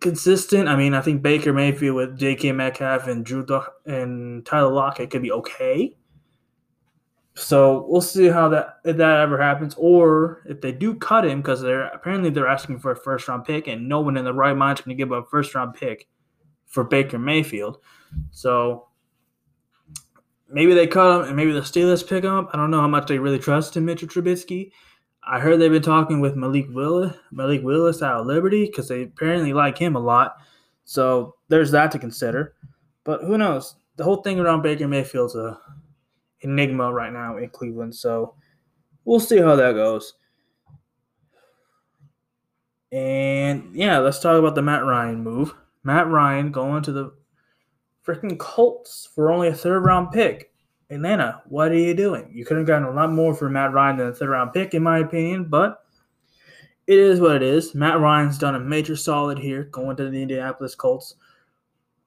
consistent. 0.00 0.68
I 0.68 0.76
mean, 0.76 0.94
I 0.94 1.00
think 1.00 1.22
Baker 1.22 1.52
Mayfield 1.52 1.96
with 1.96 2.18
D.K. 2.18 2.52
Metcalf 2.52 3.06
and 3.06 3.24
Drew 3.24 3.44
Do- 3.44 3.62
and 3.86 4.44
Tyler 4.46 4.72
Lockett 4.72 5.10
could 5.10 5.22
be 5.22 5.32
okay. 5.32 5.96
So 7.34 7.84
we'll 7.86 8.00
see 8.00 8.28
how 8.28 8.48
that 8.48 8.78
if 8.84 8.96
that 8.96 9.20
ever 9.20 9.40
happens, 9.40 9.74
or 9.76 10.42
if 10.46 10.62
they 10.62 10.72
do 10.72 10.94
cut 10.94 11.26
him 11.26 11.42
because 11.42 11.60
they're 11.60 11.88
apparently 11.88 12.30
they're 12.30 12.48
asking 12.48 12.78
for 12.78 12.92
a 12.92 12.96
first 12.96 13.28
round 13.28 13.44
pick, 13.44 13.66
and 13.68 13.86
no 13.86 14.00
one 14.00 14.16
in 14.16 14.24
the 14.24 14.32
right 14.32 14.56
mind 14.56 14.78
is 14.78 14.84
going 14.84 14.96
to 14.96 15.02
give 15.02 15.12
up 15.12 15.26
a 15.26 15.28
first 15.28 15.54
round 15.54 15.74
pick 15.74 16.08
for 16.64 16.82
Baker 16.82 17.18
Mayfield. 17.18 17.78
So 18.30 18.88
maybe 20.50 20.74
they 20.74 20.86
cut 20.86 21.20
him, 21.20 21.28
and 21.28 21.36
maybe 21.36 21.52
the 21.52 21.60
Steelers 21.60 22.06
pick 22.06 22.24
him 22.24 22.32
up. 22.32 22.50
I 22.52 22.56
don't 22.56 22.70
know 22.70 22.80
how 22.80 22.88
much 22.88 23.08
they 23.08 23.18
really 23.18 23.38
trust 23.38 23.76
in 23.76 23.84
Mitchell 23.84 24.08
Trubisky. 24.08 24.70
I 25.28 25.40
heard 25.40 25.60
they've 25.60 25.70
been 25.70 25.82
talking 25.82 26.20
with 26.20 26.36
Malik 26.36 26.66
Willis, 26.70 27.16
Malik 27.32 27.62
Willis 27.64 28.00
out 28.00 28.20
of 28.20 28.26
Liberty 28.26 28.66
because 28.66 28.88
they 28.88 29.02
apparently 29.02 29.52
like 29.52 29.76
him 29.76 29.96
a 29.96 30.00
lot. 30.00 30.36
So 30.84 31.34
there's 31.48 31.72
that 31.72 31.90
to 31.92 31.98
consider. 31.98 32.54
But 33.02 33.22
who 33.22 33.36
knows? 33.36 33.74
The 33.96 34.04
whole 34.04 34.22
thing 34.22 34.38
around 34.38 34.62
Baker 34.62 34.86
Mayfield's 34.86 35.34
a 35.34 35.58
enigma 36.42 36.92
right 36.92 37.12
now 37.12 37.38
in 37.38 37.48
Cleveland. 37.48 37.94
So 37.94 38.34
we'll 39.04 39.18
see 39.18 39.38
how 39.38 39.56
that 39.56 39.72
goes. 39.72 40.14
And 42.92 43.74
yeah, 43.74 43.98
let's 43.98 44.20
talk 44.20 44.38
about 44.38 44.54
the 44.54 44.62
Matt 44.62 44.84
Ryan 44.84 45.24
move. 45.24 45.54
Matt 45.82 46.08
Ryan 46.08 46.52
going 46.52 46.82
to 46.84 46.92
the 46.92 47.12
freaking 48.06 48.38
Colts 48.38 49.08
for 49.14 49.30
only 49.30 49.48
a 49.48 49.54
third 49.54 49.84
round 49.84 50.12
pick. 50.12 50.52
Atlanta, 50.90 51.42
what 51.48 51.72
are 51.72 51.76
you 51.76 51.94
doing? 51.94 52.30
You 52.32 52.44
could 52.44 52.56
have 52.58 52.66
gotten 52.66 52.86
a 52.86 52.92
lot 52.92 53.10
more 53.10 53.34
for 53.34 53.50
Matt 53.50 53.72
Ryan 53.72 53.96
than 53.96 54.08
a 54.08 54.14
third 54.14 54.30
round 54.30 54.52
pick, 54.52 54.74
in 54.74 54.82
my 54.82 54.98
opinion, 54.98 55.46
but 55.48 55.84
it 56.86 56.98
is 56.98 57.20
what 57.20 57.36
it 57.36 57.42
is. 57.42 57.74
Matt 57.74 57.98
Ryan's 57.98 58.38
done 58.38 58.54
a 58.54 58.60
major 58.60 58.94
solid 58.94 59.38
here 59.38 59.64
going 59.64 59.96
to 59.96 60.08
the 60.08 60.22
Indianapolis 60.22 60.76
Colts 60.76 61.16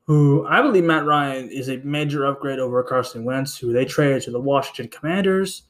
who 0.10 0.44
I 0.48 0.64
believe 0.64 0.86
Matt 0.86 1.06
Ryan 1.06 1.52
is 1.52 1.70
a 1.70 1.78
major 1.84 2.26
upgrade 2.26 2.58
over 2.58 2.82
Carson 2.82 3.24
Wentz, 3.24 3.56
who 3.56 3.72
they 3.72 3.86
traded 3.86 4.24
to 4.24 4.32
the 4.32 4.42
Washington 4.42 4.88
Commanders 4.88 5.62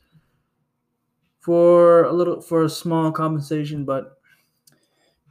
for 1.42 2.06
a 2.06 2.14
little 2.14 2.40
for 2.40 2.64
a 2.64 2.70
small 2.70 3.12
compensation, 3.12 3.84
but 3.84 4.18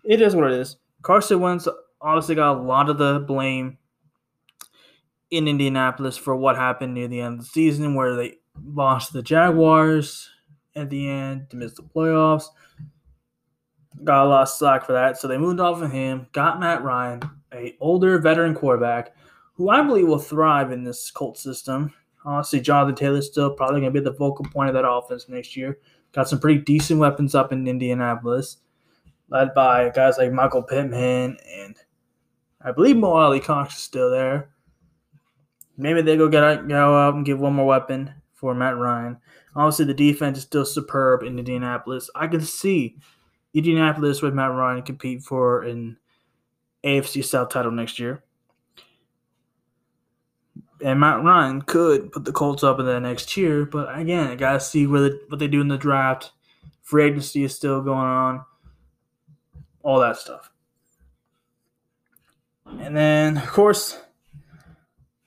it 0.04 0.20
is 0.20 0.36
what 0.36 0.52
it 0.52 0.60
is. 0.60 0.76
Carson 1.00 1.40
Wentz 1.40 1.66
obviously 2.02 2.34
got 2.34 2.58
a 2.58 2.60
lot 2.60 2.90
of 2.90 2.98
the 2.98 3.24
blame 3.26 3.78
in 5.30 5.48
Indianapolis 5.48 6.16
for 6.16 6.34
what 6.36 6.56
happened 6.56 6.94
near 6.94 7.08
the 7.08 7.20
end 7.20 7.34
of 7.34 7.40
the 7.40 7.46
season, 7.46 7.94
where 7.94 8.14
they 8.14 8.36
lost 8.64 9.12
the 9.12 9.22
Jaguars 9.22 10.30
at 10.74 10.90
the 10.90 11.08
end 11.08 11.50
to 11.50 11.56
miss 11.56 11.74
the 11.74 11.82
playoffs. 11.82 12.46
Got 14.04 14.26
a 14.26 14.28
lot 14.28 14.42
of 14.42 14.48
slack 14.48 14.84
for 14.84 14.92
that, 14.92 15.18
so 15.18 15.28
they 15.28 15.38
moved 15.38 15.60
off 15.60 15.82
of 15.82 15.90
him, 15.90 16.28
got 16.32 16.60
Matt 16.60 16.82
Ryan, 16.82 17.20
a 17.52 17.76
older 17.80 18.18
veteran 18.18 18.54
quarterback 18.54 19.14
who 19.54 19.70
I 19.70 19.82
believe 19.82 20.06
will 20.06 20.18
thrive 20.18 20.70
in 20.70 20.84
this 20.84 21.10
Colt 21.10 21.36
system. 21.36 21.92
Honestly, 22.24 22.60
Jonathan 22.60 22.94
Taylor's 22.94 23.26
still 23.26 23.50
probably 23.50 23.80
going 23.80 23.92
to 23.92 24.00
be 24.00 24.04
the 24.04 24.14
focal 24.14 24.44
point 24.44 24.68
of 24.68 24.74
that 24.74 24.88
offense 24.88 25.28
next 25.28 25.56
year. 25.56 25.78
Got 26.12 26.28
some 26.28 26.38
pretty 26.38 26.60
decent 26.60 27.00
weapons 27.00 27.34
up 27.34 27.52
in 27.52 27.66
Indianapolis, 27.66 28.58
led 29.30 29.52
by 29.54 29.90
guys 29.90 30.16
like 30.16 30.32
Michael 30.32 30.62
Pittman 30.62 31.38
and 31.52 31.76
I 32.60 32.72
believe 32.72 32.96
Mo 32.96 33.12
Alie-Cox 33.12 33.76
is 33.76 33.82
still 33.82 34.10
there. 34.10 34.50
Maybe 35.78 36.02
they 36.02 36.16
go 36.16 36.28
get 36.28 36.66
go 36.68 36.96
out 36.96 37.14
and 37.14 37.24
give 37.24 37.38
one 37.38 37.54
more 37.54 37.66
weapon 37.66 38.12
for 38.34 38.52
Matt 38.52 38.76
Ryan. 38.76 39.16
Obviously, 39.54 39.84
the 39.86 39.94
defense 39.94 40.38
is 40.38 40.44
still 40.44 40.66
superb 40.66 41.22
in 41.22 41.38
Indianapolis. 41.38 42.10
I 42.14 42.26
can 42.26 42.40
see 42.40 42.98
Indianapolis 43.54 44.20
with 44.20 44.34
Matt 44.34 44.50
Ryan 44.50 44.82
compete 44.82 45.22
for 45.22 45.62
an 45.62 45.96
AFC 46.84 47.24
South 47.24 47.50
title 47.50 47.70
next 47.70 47.98
year. 47.98 48.24
And 50.84 51.00
Matt 51.00 51.22
Ryan 51.22 51.62
could 51.62 52.12
put 52.12 52.24
the 52.24 52.32
Colts 52.32 52.62
up 52.62 52.78
in 52.78 52.86
the 52.86 53.00
next 53.00 53.36
year, 53.36 53.64
but 53.64 53.96
again, 53.96 54.28
I 54.28 54.34
gotta 54.34 54.60
see 54.60 54.86
what 54.86 55.00
they, 55.00 55.18
what 55.28 55.38
they 55.38 55.48
do 55.48 55.60
in 55.60 55.68
the 55.68 55.78
draft. 55.78 56.32
Free 56.82 57.04
agency 57.04 57.44
is 57.44 57.54
still 57.54 57.82
going 57.82 57.98
on, 57.98 58.44
all 59.82 60.00
that 60.00 60.16
stuff. 60.16 60.50
And 62.80 62.96
then, 62.96 63.38
of 63.38 63.48
course, 63.48 63.98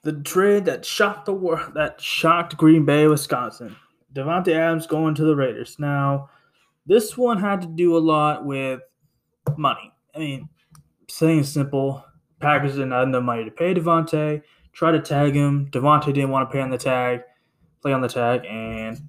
the 0.04 0.14
trade 0.14 0.66
that 0.66 0.86
shocked 0.86 1.26
the 1.26 1.34
world, 1.34 1.74
that 1.76 2.02
shocked 2.02 2.58
Green 2.58 2.86
Bay, 2.86 3.08
Wisconsin. 3.08 3.76
Davante 4.14 4.54
Adams 4.54 4.88
going 4.88 5.16
to 5.16 5.24
the 5.24 5.36
Raiders. 5.36 5.78
Now, 5.80 6.30
this 6.86 7.18
one 7.18 7.40
had 7.40 7.62
to 7.62 7.68
do 7.68 7.96
a 7.96 8.00
lot 8.00 8.46
with 8.46 8.82
money. 9.58 9.94
I 10.16 10.20
mean, 10.20 10.50
saying 11.08 11.44
simple. 11.44 12.04
Packers 12.40 12.74
didn't 12.74 12.92
have 12.92 13.08
enough 13.08 13.24
money 13.24 13.46
to 13.46 13.52
pay 13.52 13.74
Davante. 13.74 14.42
Try 14.74 14.92
to 14.92 15.00
tag 15.00 15.36
him. 15.36 15.70
Davante 15.72 16.06
didn't 16.14 16.30
want 16.30 16.50
to 16.50 16.54
pay 16.54 16.62
on 16.62 16.70
the 16.70 16.78
tag, 16.78 17.22
play 17.82 17.94
on 17.94 18.02
the 18.02 18.08
tag, 18.08 18.46
and 18.50 19.00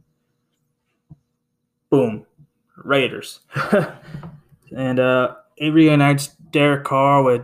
boom, 1.89 2.27
Raiders. 2.77 3.41
and 4.77 5.01
uh, 5.01 5.37
it 5.57 5.73
reunites 5.73 6.29
Derek 6.51 6.85
Carr 6.85 7.23
with 7.23 7.43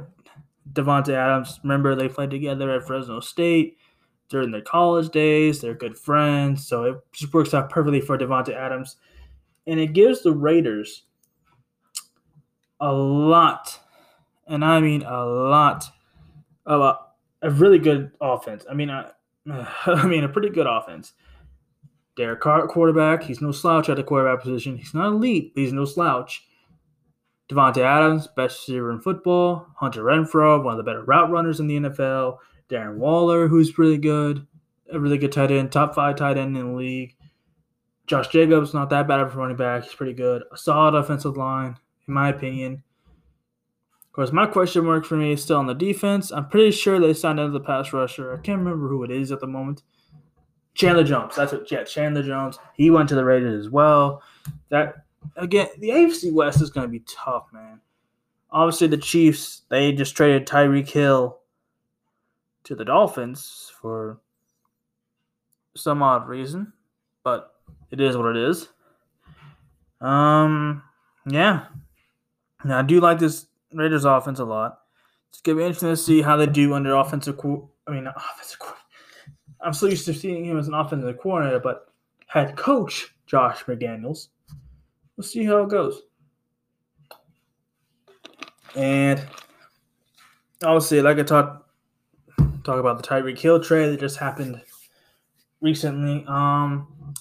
Davante 0.78 1.10
Adams. 1.10 1.60
Remember, 1.62 1.94
they 1.94 2.08
played 2.08 2.30
together 2.30 2.70
at 2.70 2.86
Fresno 2.86 3.20
State 3.20 3.78
during 4.28 4.50
their 4.50 4.62
college 4.62 5.10
days. 5.10 5.60
They're 5.60 5.74
good 5.74 5.98
friends, 5.98 6.66
so 6.66 6.84
it 6.84 6.96
just 7.12 7.34
works 7.34 7.54
out 7.54 7.70
perfectly 7.70 8.00
for 8.00 8.16
Davante 8.16 8.54
Adams, 8.54 8.96
and 9.66 9.80
it 9.80 9.92
gives 9.92 10.22
the 10.22 10.32
Raiders 10.32 11.04
a 12.80 12.92
lot 12.92 13.80
and 14.48 14.64
I 14.64 14.80
mean 14.80 15.02
a 15.02 15.24
lot 15.24 15.84
a, 16.66 16.94
a 17.42 17.50
really 17.50 17.78
good 17.78 18.10
offense. 18.20 18.64
I 18.68 18.74
mean, 18.74 18.90
I, 18.90 19.10
I 19.86 20.06
mean 20.06 20.24
a 20.24 20.28
pretty 20.28 20.50
good 20.50 20.66
offense. 20.66 21.12
Derek 22.16 22.40
Carr, 22.40 22.66
quarterback, 22.66 23.22
he's 23.22 23.40
no 23.40 23.52
slouch 23.52 23.88
at 23.88 23.96
the 23.96 24.02
quarterback 24.02 24.42
position. 24.42 24.76
He's 24.76 24.92
not 24.92 25.06
elite, 25.06 25.54
but 25.54 25.60
he's 25.60 25.72
no 25.72 25.84
slouch. 25.84 26.47
Davante 27.48 27.78
Adams, 27.78 28.28
best 28.36 28.60
receiver 28.60 28.92
in 28.92 29.00
football. 29.00 29.66
Hunter 29.76 30.02
Renfrow, 30.02 30.62
one 30.62 30.74
of 30.74 30.76
the 30.76 30.82
better 30.82 31.02
route 31.04 31.30
runners 31.30 31.60
in 31.60 31.66
the 31.66 31.80
NFL. 31.80 32.38
Darren 32.68 32.96
Waller, 32.96 33.48
who's 33.48 33.78
really 33.78 33.96
good, 33.96 34.46
a 34.92 35.00
really 35.00 35.16
good 35.16 35.32
tight 35.32 35.50
end, 35.50 35.72
top 35.72 35.94
five 35.94 36.16
tight 36.16 36.36
end 36.36 36.56
in 36.56 36.72
the 36.72 36.76
league. 36.76 37.16
Josh 38.06 38.28
Jacobs, 38.28 38.74
not 38.74 38.90
that 38.90 39.08
bad 39.08 39.20
of 39.20 39.34
a 39.34 39.38
running 39.38 39.56
back. 39.56 39.84
He's 39.84 39.94
pretty 39.94 40.12
good. 40.12 40.42
A 40.52 40.56
solid 40.56 40.94
offensive 40.94 41.36
line, 41.36 41.76
in 42.06 42.14
my 42.14 42.30
opinion 42.30 42.82
Of 44.06 44.12
course, 44.12 44.32
my 44.32 44.46
question 44.46 44.84
mark 44.84 45.06
for 45.06 45.16
me 45.16 45.32
is 45.32 45.42
still 45.42 45.58
on 45.58 45.66
the 45.66 45.74
defense. 45.74 46.30
I'm 46.30 46.48
pretty 46.48 46.70
sure 46.70 47.00
they 47.00 47.14
signed 47.14 47.40
another 47.40 47.60
pass 47.60 47.92
rusher. 47.92 48.32
I 48.32 48.40
can't 48.40 48.58
remember 48.58 48.88
who 48.88 49.04
it 49.04 49.10
is 49.10 49.32
at 49.32 49.40
the 49.40 49.46
moment. 49.46 49.82
Chandler 50.74 51.04
Jones. 51.04 51.34
That's 51.34 51.52
what. 51.52 51.70
Yeah, 51.70 51.84
Chandler 51.84 52.22
Jones. 52.22 52.58
He 52.74 52.90
went 52.90 53.08
to 53.08 53.14
the 53.14 53.24
Raiders 53.24 53.66
as 53.66 53.70
well. 53.70 54.22
That 54.68 54.94
again, 55.36 55.68
the 55.78 55.90
AFC 55.90 56.32
West 56.32 56.62
is 56.62 56.70
going 56.70 56.86
to 56.86 56.90
be 56.90 57.04
tough, 57.06 57.46
man. 57.52 57.80
Obviously, 58.50 58.86
the 58.86 58.96
Chiefs 58.96 59.62
they 59.68 59.92
just 59.92 60.16
traded 60.16 60.46
Tyreek 60.46 60.88
Hill 60.88 61.38
to 62.64 62.74
the 62.74 62.84
Dolphins 62.84 63.70
for 63.80 64.20
some 65.76 66.02
odd 66.02 66.28
reason, 66.28 66.72
but 67.24 67.54
it 67.90 68.00
is 68.00 68.16
what 68.16 68.34
it 68.34 68.36
is. 68.36 68.68
Um, 70.00 70.82
yeah. 71.26 71.66
Now 72.64 72.78
I 72.78 72.82
do 72.82 73.00
like 73.00 73.18
this 73.18 73.46
Raiders 73.72 74.04
offense 74.04 74.38
a 74.38 74.44
lot. 74.44 74.80
It's 75.30 75.40
gonna 75.40 75.58
be 75.58 75.64
interesting 75.64 75.90
to 75.90 75.96
see 75.96 76.22
how 76.22 76.36
they 76.36 76.46
do 76.46 76.74
under 76.74 76.94
offensive. 76.94 77.36
Co- 77.36 77.70
I 77.86 77.92
mean, 77.92 78.06
offensive. 78.06 78.58
I'm 79.60 79.72
so 79.72 79.86
used 79.86 80.06
to 80.06 80.14
seeing 80.14 80.44
him 80.44 80.58
as 80.58 80.68
an 80.68 80.74
offensive 80.74 81.18
coordinator, 81.18 81.60
but 81.60 81.92
head 82.26 82.56
coach 82.56 83.14
Josh 83.26 83.64
McDaniels. 83.64 84.28
We'll 85.18 85.24
see 85.24 85.44
how 85.44 85.64
it 85.64 85.68
goes. 85.68 86.02
And 88.76 89.20
obviously, 90.62 91.02
like 91.02 91.18
I 91.18 91.24
talked 91.24 91.68
talk 92.62 92.78
about 92.78 93.02
the 93.02 93.08
Tyreek 93.08 93.36
Hill 93.36 93.58
trade 93.58 93.88
that 93.88 93.98
just 93.98 94.18
happened 94.18 94.62
recently. 95.60 96.24
Um, 96.28 97.14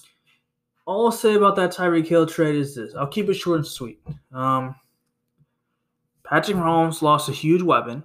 all 0.86 1.06
I'll 1.06 1.12
say 1.12 1.34
about 1.34 1.56
that 1.56 1.72
Tyreek 1.72 2.06
Hill 2.06 2.26
trade 2.26 2.54
is 2.54 2.76
this: 2.76 2.94
I'll 2.94 3.08
keep 3.08 3.28
it 3.28 3.34
short 3.34 3.58
and 3.58 3.66
sweet. 3.66 4.00
Um, 4.32 4.76
Patrick 6.22 6.56
Mahomes 6.56 7.02
lost 7.02 7.28
a 7.28 7.32
huge 7.32 7.62
weapon. 7.62 8.04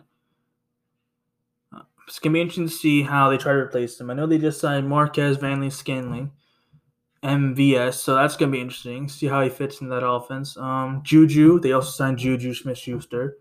It's 2.07 2.17
gonna 2.17 2.33
be 2.33 2.41
interesting 2.41 2.67
to 2.67 2.73
see 2.73 3.03
how 3.03 3.29
they 3.29 3.37
try 3.37 3.53
to 3.53 3.59
replace 3.59 4.01
him. 4.01 4.09
I 4.09 4.15
know 4.15 4.25
they 4.25 4.39
just 4.39 4.59
signed 4.59 4.89
Marquez 4.89 5.37
Valdes-Scantling, 5.37 6.31
MVS, 7.23 7.95
so 7.95 8.15
that's 8.15 8.35
gonna 8.35 8.51
be 8.51 8.61
interesting. 8.61 9.07
See 9.07 9.27
how 9.27 9.41
he 9.41 9.49
fits 9.49 9.81
in 9.81 9.89
that 9.89 10.05
offense. 10.05 10.57
Um, 10.57 11.01
Juju, 11.03 11.59
they 11.59 11.71
also 11.71 11.89
signed 11.89 12.17
Juju 12.17 12.53
Smith-Schuster. 12.53 13.37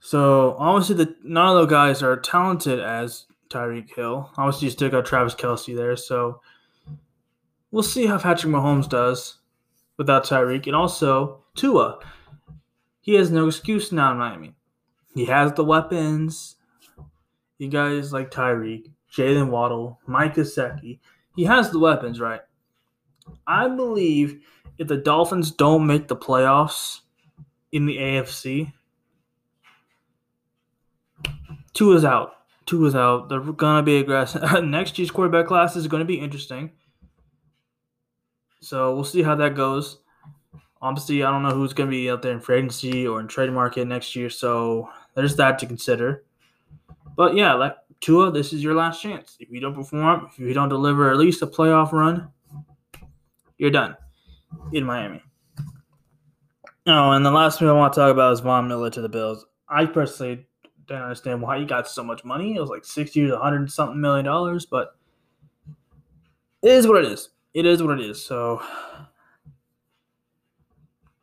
So 0.00 0.56
obviously, 0.58 0.94
the 0.94 1.16
none 1.24 1.48
of 1.48 1.54
those 1.56 1.70
guys 1.70 2.02
are 2.02 2.16
talented 2.16 2.80
as 2.80 3.26
Tyreek 3.50 3.94
Hill. 3.94 4.30
Obviously, 4.36 4.66
you 4.66 4.70
still 4.70 4.90
got 4.90 5.04
Travis 5.04 5.34
Kelce 5.34 5.76
there, 5.76 5.96
so 5.96 6.40
we'll 7.70 7.82
see 7.82 8.06
how 8.06 8.18
Patrick 8.18 8.52
Mahomes 8.52 8.88
does 8.88 9.38
without 9.96 10.24
Tyreek, 10.24 10.66
and 10.66 10.76
also 10.76 11.44
Tua. 11.56 11.98
he 13.00 13.14
has 13.14 13.30
no 13.30 13.48
excuse 13.48 13.90
now 13.90 14.12
in 14.12 14.18
Miami. 14.18 14.54
He 15.14 15.24
has 15.24 15.52
the 15.54 15.64
weapons. 15.64 16.56
You 17.58 17.68
guys 17.68 18.12
like 18.12 18.30
Tyreek, 18.30 18.92
Jaylen 19.12 19.48
Waddle, 19.48 20.00
Mike 20.06 20.34
Gesicki. 20.34 20.98
He 21.36 21.44
has 21.44 21.70
the 21.70 21.78
weapons, 21.78 22.20
right? 22.20 22.40
I 23.46 23.68
believe 23.68 24.42
if 24.78 24.88
the 24.88 24.96
Dolphins 24.96 25.50
don't 25.50 25.86
make 25.86 26.08
the 26.08 26.16
playoffs 26.16 27.00
in 27.72 27.86
the 27.86 27.96
AFC, 27.96 28.72
Tua 31.74 31.96
is 31.96 32.04
out. 32.04 32.34
Tua 32.66 32.88
is 32.88 32.94
out. 32.94 33.28
They're 33.28 33.40
gonna 33.40 33.82
be 33.82 33.98
aggressive. 33.98 34.64
Next 34.64 34.98
year's 34.98 35.10
quarterback 35.10 35.46
class 35.46 35.76
is 35.76 35.86
gonna 35.86 36.04
be 36.04 36.20
interesting. 36.20 36.72
So 38.60 38.94
we'll 38.94 39.04
see 39.04 39.22
how 39.22 39.34
that 39.36 39.54
goes. 39.54 39.98
Obviously, 40.80 41.22
I 41.24 41.30
don't 41.30 41.42
know 41.42 41.54
who's 41.54 41.72
going 41.72 41.88
to 41.88 41.90
be 41.90 42.10
out 42.10 42.22
there 42.22 42.32
in 42.32 42.40
free 42.40 42.58
agency 42.58 43.06
or 43.06 43.20
in 43.20 43.26
trade 43.26 43.50
market 43.50 43.86
next 43.86 44.14
year, 44.14 44.30
so 44.30 44.88
there's 45.14 45.36
that 45.36 45.58
to 45.58 45.66
consider. 45.66 46.24
But 47.18 47.34
yeah, 47.34 47.52
like 47.54 47.76
Tua, 47.98 48.30
this 48.30 48.52
is 48.52 48.62
your 48.62 48.74
last 48.74 49.02
chance. 49.02 49.36
If 49.40 49.50
you 49.50 49.58
don't 49.58 49.74
perform, 49.74 50.28
if 50.30 50.38
you 50.38 50.54
don't 50.54 50.68
deliver 50.68 51.10
at 51.10 51.16
least 51.16 51.42
a 51.42 51.48
playoff 51.48 51.90
run, 51.90 52.28
you're 53.58 53.72
done 53.72 53.96
in 54.72 54.84
Miami. 54.84 55.20
Oh, 56.86 57.10
and 57.10 57.26
the 57.26 57.32
last 57.32 57.58
thing 57.58 57.68
I 57.68 57.72
want 57.72 57.92
to 57.92 57.98
talk 57.98 58.12
about 58.12 58.34
is 58.34 58.38
Von 58.38 58.68
Miller 58.68 58.88
to 58.90 59.00
the 59.00 59.08
Bills. 59.08 59.44
I 59.68 59.84
personally 59.84 60.46
don't 60.86 61.02
understand 61.02 61.42
why 61.42 61.58
he 61.58 61.64
got 61.64 61.88
so 61.88 62.04
much 62.04 62.24
money. 62.24 62.54
It 62.54 62.60
was 62.60 62.70
like 62.70 62.84
sixty 62.84 63.26
to 63.26 63.36
hundred 63.36 63.68
something 63.72 64.00
million 64.00 64.24
dollars, 64.24 64.64
but 64.64 64.94
it 66.62 66.70
is 66.70 66.86
what 66.86 67.04
it 67.04 67.10
is. 67.10 67.30
It 67.52 67.66
is 67.66 67.82
what 67.82 67.98
it 67.98 68.08
is. 68.08 68.24
So 68.24 68.62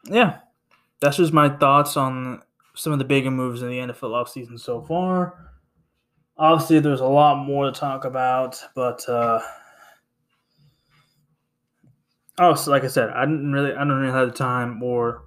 yeah, 0.03 0.39
that's 0.99 1.15
just 1.15 1.31
my 1.31 1.47
thoughts 1.47 1.95
on 1.95 2.41
some 2.73 2.91
of 2.91 2.99
the 2.99 3.05
bigger 3.05 3.31
moves 3.31 3.61
in 3.61 3.69
the 3.69 3.77
NFL 3.77 4.11
offseason 4.11 4.59
so 4.59 4.81
far. 4.81 5.54
Obviously, 6.37 6.79
there's 6.79 6.99
a 6.99 7.05
lot 7.05 7.45
more 7.45 7.65
to 7.65 7.71
talk 7.71 8.03
about, 8.03 8.61
but 8.75 9.07
uh, 9.07 9.39
oh, 12.39 12.55
so 12.55 12.71
like 12.71 12.83
I 12.83 12.87
said, 12.87 13.09
I 13.09 13.25
didn't 13.25 13.53
really, 13.53 13.73
I 13.73 13.79
don't 13.79 13.99
really 13.99 14.11
have 14.11 14.27
the 14.27 14.37
time 14.37 14.83
or 14.83 15.23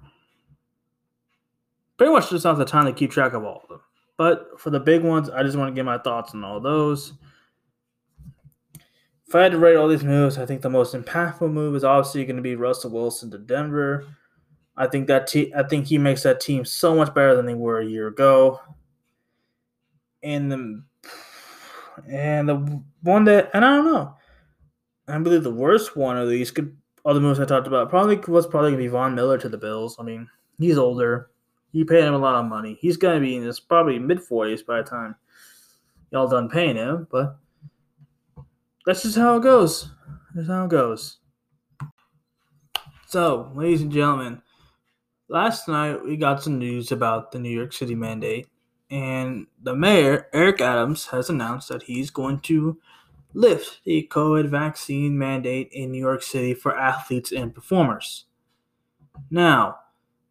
pretty 1.97 2.13
much 2.13 2.29
just 2.29 2.45
not 2.45 2.57
the 2.57 2.65
time 2.65 2.85
to 2.85 2.93
keep 2.93 3.11
track 3.11 3.33
of 3.33 3.43
all 3.43 3.61
of 3.63 3.69
them. 3.69 3.81
But 4.17 4.59
for 4.59 4.69
the 4.69 4.79
big 4.79 5.01
ones, 5.01 5.29
I 5.29 5.43
just 5.43 5.57
want 5.57 5.71
to 5.71 5.75
get 5.75 5.85
my 5.85 5.97
thoughts 5.97 6.33
on 6.33 6.43
all 6.43 6.59
those. 6.59 7.13
If 9.27 9.35
I 9.35 9.43
had 9.43 9.51
to 9.51 9.59
rate 9.59 9.75
all 9.75 9.87
these 9.87 10.03
moves, 10.03 10.37
I 10.37 10.45
think 10.45 10.61
the 10.61 10.69
most 10.69 10.95
impactful 10.95 11.51
move 11.51 11.75
is 11.75 11.83
obviously 11.83 12.25
going 12.25 12.35
to 12.35 12.41
be 12.41 12.55
Russell 12.55 12.91
Wilson 12.91 13.31
to 13.31 13.37
Denver. 13.37 14.05
I 14.75 14.87
think 14.87 15.07
that 15.07 15.27
te- 15.27 15.53
I 15.53 15.63
think 15.63 15.87
he 15.87 15.97
makes 15.97 16.23
that 16.23 16.39
team 16.39 16.65
so 16.65 16.95
much 16.95 17.13
better 17.13 17.35
than 17.35 17.45
they 17.45 17.53
were 17.53 17.79
a 17.79 17.85
year 17.85 18.07
ago. 18.07 18.59
And 20.23 20.51
the 20.51 20.83
and 22.07 22.49
the 22.49 22.83
one 23.01 23.23
that 23.25 23.49
and 23.53 23.65
I 23.65 23.75
don't 23.75 23.85
know. 23.85 24.15
I 25.07 25.17
believe 25.17 25.43
the 25.43 25.51
worst 25.51 25.95
one 25.95 26.17
of 26.17 26.29
these 26.29 26.51
could 26.51 26.75
other 27.05 27.19
moves 27.19 27.39
I 27.39 27.45
talked 27.45 27.67
about 27.67 27.89
probably 27.89 28.17
was 28.27 28.45
probably 28.45 28.71
gonna 28.71 28.83
be 28.83 28.87
Von 28.87 29.15
Miller 29.15 29.37
to 29.37 29.49
the 29.49 29.57
Bills. 29.57 29.97
I 29.99 30.03
mean, 30.03 30.29
he's 30.57 30.77
older. 30.77 31.29
You 31.71 31.85
pay 31.85 32.01
him 32.01 32.13
a 32.13 32.17
lot 32.17 32.35
of 32.35 32.45
money. 32.45 32.77
He's 32.79 32.97
gonna 32.97 33.19
be 33.19 33.35
in 33.35 33.43
his 33.43 33.59
probably 33.59 33.99
mid 33.99 34.21
forties 34.21 34.63
by 34.63 34.77
the 34.77 34.83
time 34.83 35.15
y'all 36.11 36.27
done 36.27 36.49
paying 36.49 36.75
him, 36.75 37.07
but 37.11 37.37
that's 38.85 39.03
just 39.03 39.17
how 39.17 39.37
it 39.37 39.43
goes. 39.43 39.91
That's 40.35 40.47
how 40.47 40.65
it 40.65 40.71
goes. 40.71 41.17
So, 43.07 43.51
ladies 43.55 43.81
and 43.81 43.91
gentlemen, 43.91 44.41
Last 45.31 45.67
night, 45.67 46.03
we 46.03 46.17
got 46.17 46.41
some 46.41 46.57
news 46.57 46.91
about 46.91 47.31
the 47.31 47.37
New 47.37 47.51
York 47.51 47.71
City 47.71 47.93
mandate, 47.93 48.47
and 48.89 49.47
the 49.61 49.75
mayor, 49.75 50.27
Eric 50.33 50.61
Adams, 50.61 51.07
has 51.07 51.29
announced 51.29 51.69
that 51.69 51.83
he's 51.83 52.09
going 52.09 52.39
to 52.41 52.79
lift 53.33 53.81
the 53.85 54.07
COVID 54.11 54.49
vaccine 54.49 55.17
mandate 55.17 55.69
in 55.71 55.91
New 55.91 55.99
York 55.99 56.23
City 56.23 56.53
for 56.53 56.77
athletes 56.77 57.31
and 57.31 57.53
performers. 57.53 58.25
Now, 59.29 59.77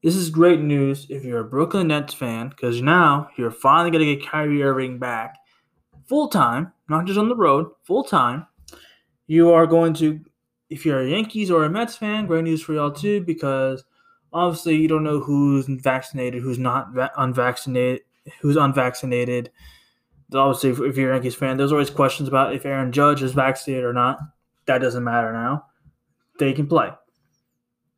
this 0.03 0.17
is 0.17 0.31
great 0.31 0.61
news 0.61 1.07
if 1.09 1.25
you're 1.25 1.41
a 1.41 1.45
Brooklyn 1.45 1.89
Nets 1.89 2.15
fan, 2.15 2.49
because 2.49 2.83
now 2.83 3.29
you're 3.37 3.51
finally 3.51 3.91
going 3.91 4.07
to 4.07 4.17
get 4.17 4.29
Kyrie 4.29 4.63
Irving 4.63 4.99
back 4.99 5.37
full 6.09 6.29
time, 6.29 6.73
not 6.89 7.05
just 7.05 7.19
on 7.19 7.29
the 7.29 7.37
road, 7.37 7.69
full 7.85 8.03
time. 8.03 8.47
You 9.27 9.53
are 9.53 9.67
going 9.67 9.95
to, 9.95 10.21
if 10.71 10.87
you're 10.87 11.01
a 11.01 11.09
Yankees 11.09 11.51
or 11.51 11.65
a 11.65 11.71
Mets 11.71 11.97
fan, 11.97 12.27
great 12.27 12.45
news 12.45 12.63
for 12.63 12.73
y'all 12.75 12.91
too, 12.91 13.21
because 13.21 13.85
obviously 14.33 14.77
you 14.77 14.89
don't 14.89 15.05
know 15.05 15.21
who's 15.21 15.67
vaccinated, 15.67 16.43
who's 16.43 16.59
not 16.59 16.93
va- 16.93 17.13
unvaccinated, 17.17 18.03
who's 18.41 18.57
unvaccinated. 18.57 19.51
Obviously, 20.33 20.87
if 20.87 20.97
you're 20.97 21.13
a 21.13 21.15
Yankees 21.15 21.35
fan, 21.35 21.57
there's 21.57 21.73
always 21.73 21.91
questions 21.91 22.29
about 22.29 22.55
if 22.55 22.67
Aaron 22.67 22.93
Judge 22.93 23.23
is 23.23 23.33
vaccinated 23.33 23.85
or 23.85 23.93
not. 23.93 24.19
That 24.67 24.79
doesn't 24.79 25.05
matter 25.05 25.33
now. 25.33 25.65
They 26.39 26.53
can 26.53 26.67
play. 26.67 26.91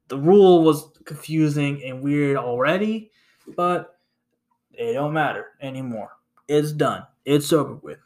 The 0.09 0.19
rule 0.19 0.63
was 0.63 0.91
confusing 1.05 1.83
and 1.85 2.03
weird 2.03 2.37
already, 2.37 3.11
but 3.57 3.99
it 4.73 4.95
don't 4.95 5.13
matter 5.13 5.47
anymore. 5.61 6.11
It's 6.49 6.73
done. 6.73 7.05
It's 7.25 7.53
over 7.53 7.75
with. 7.75 7.99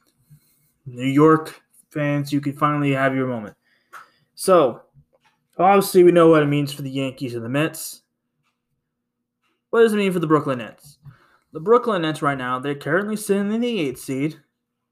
New 0.87 1.07
York 1.07 1.63
fans, 1.91 2.33
you 2.33 2.41
can 2.41 2.53
finally 2.53 2.93
have 2.93 3.15
your 3.15 3.27
moment. 3.27 3.57
So, 4.35 4.83
obviously, 5.57 6.03
we 6.03 6.13
know 6.13 6.29
what 6.29 6.43
it 6.43 6.47
means 6.47 6.73
for 6.73 6.83
the 6.83 6.91
Yankees 6.91 7.35
and 7.35 7.45
the 7.45 7.49
Mets. 7.49 8.03
What 9.71 9.81
does 9.81 9.93
it 9.93 9.97
mean 9.97 10.13
for 10.13 10.19
the 10.19 10.27
Brooklyn 10.27 10.59
Nets? 10.59 10.94
The 11.55 11.61
Brooklyn 11.61 12.03
Nets 12.03 12.21
right 12.21 12.37
now, 12.37 12.59
they're 12.59 12.75
currently 12.75 13.15
sitting 13.15 13.53
in 13.53 13.61
the 13.61 13.79
eighth 13.79 14.01
seed 14.01 14.41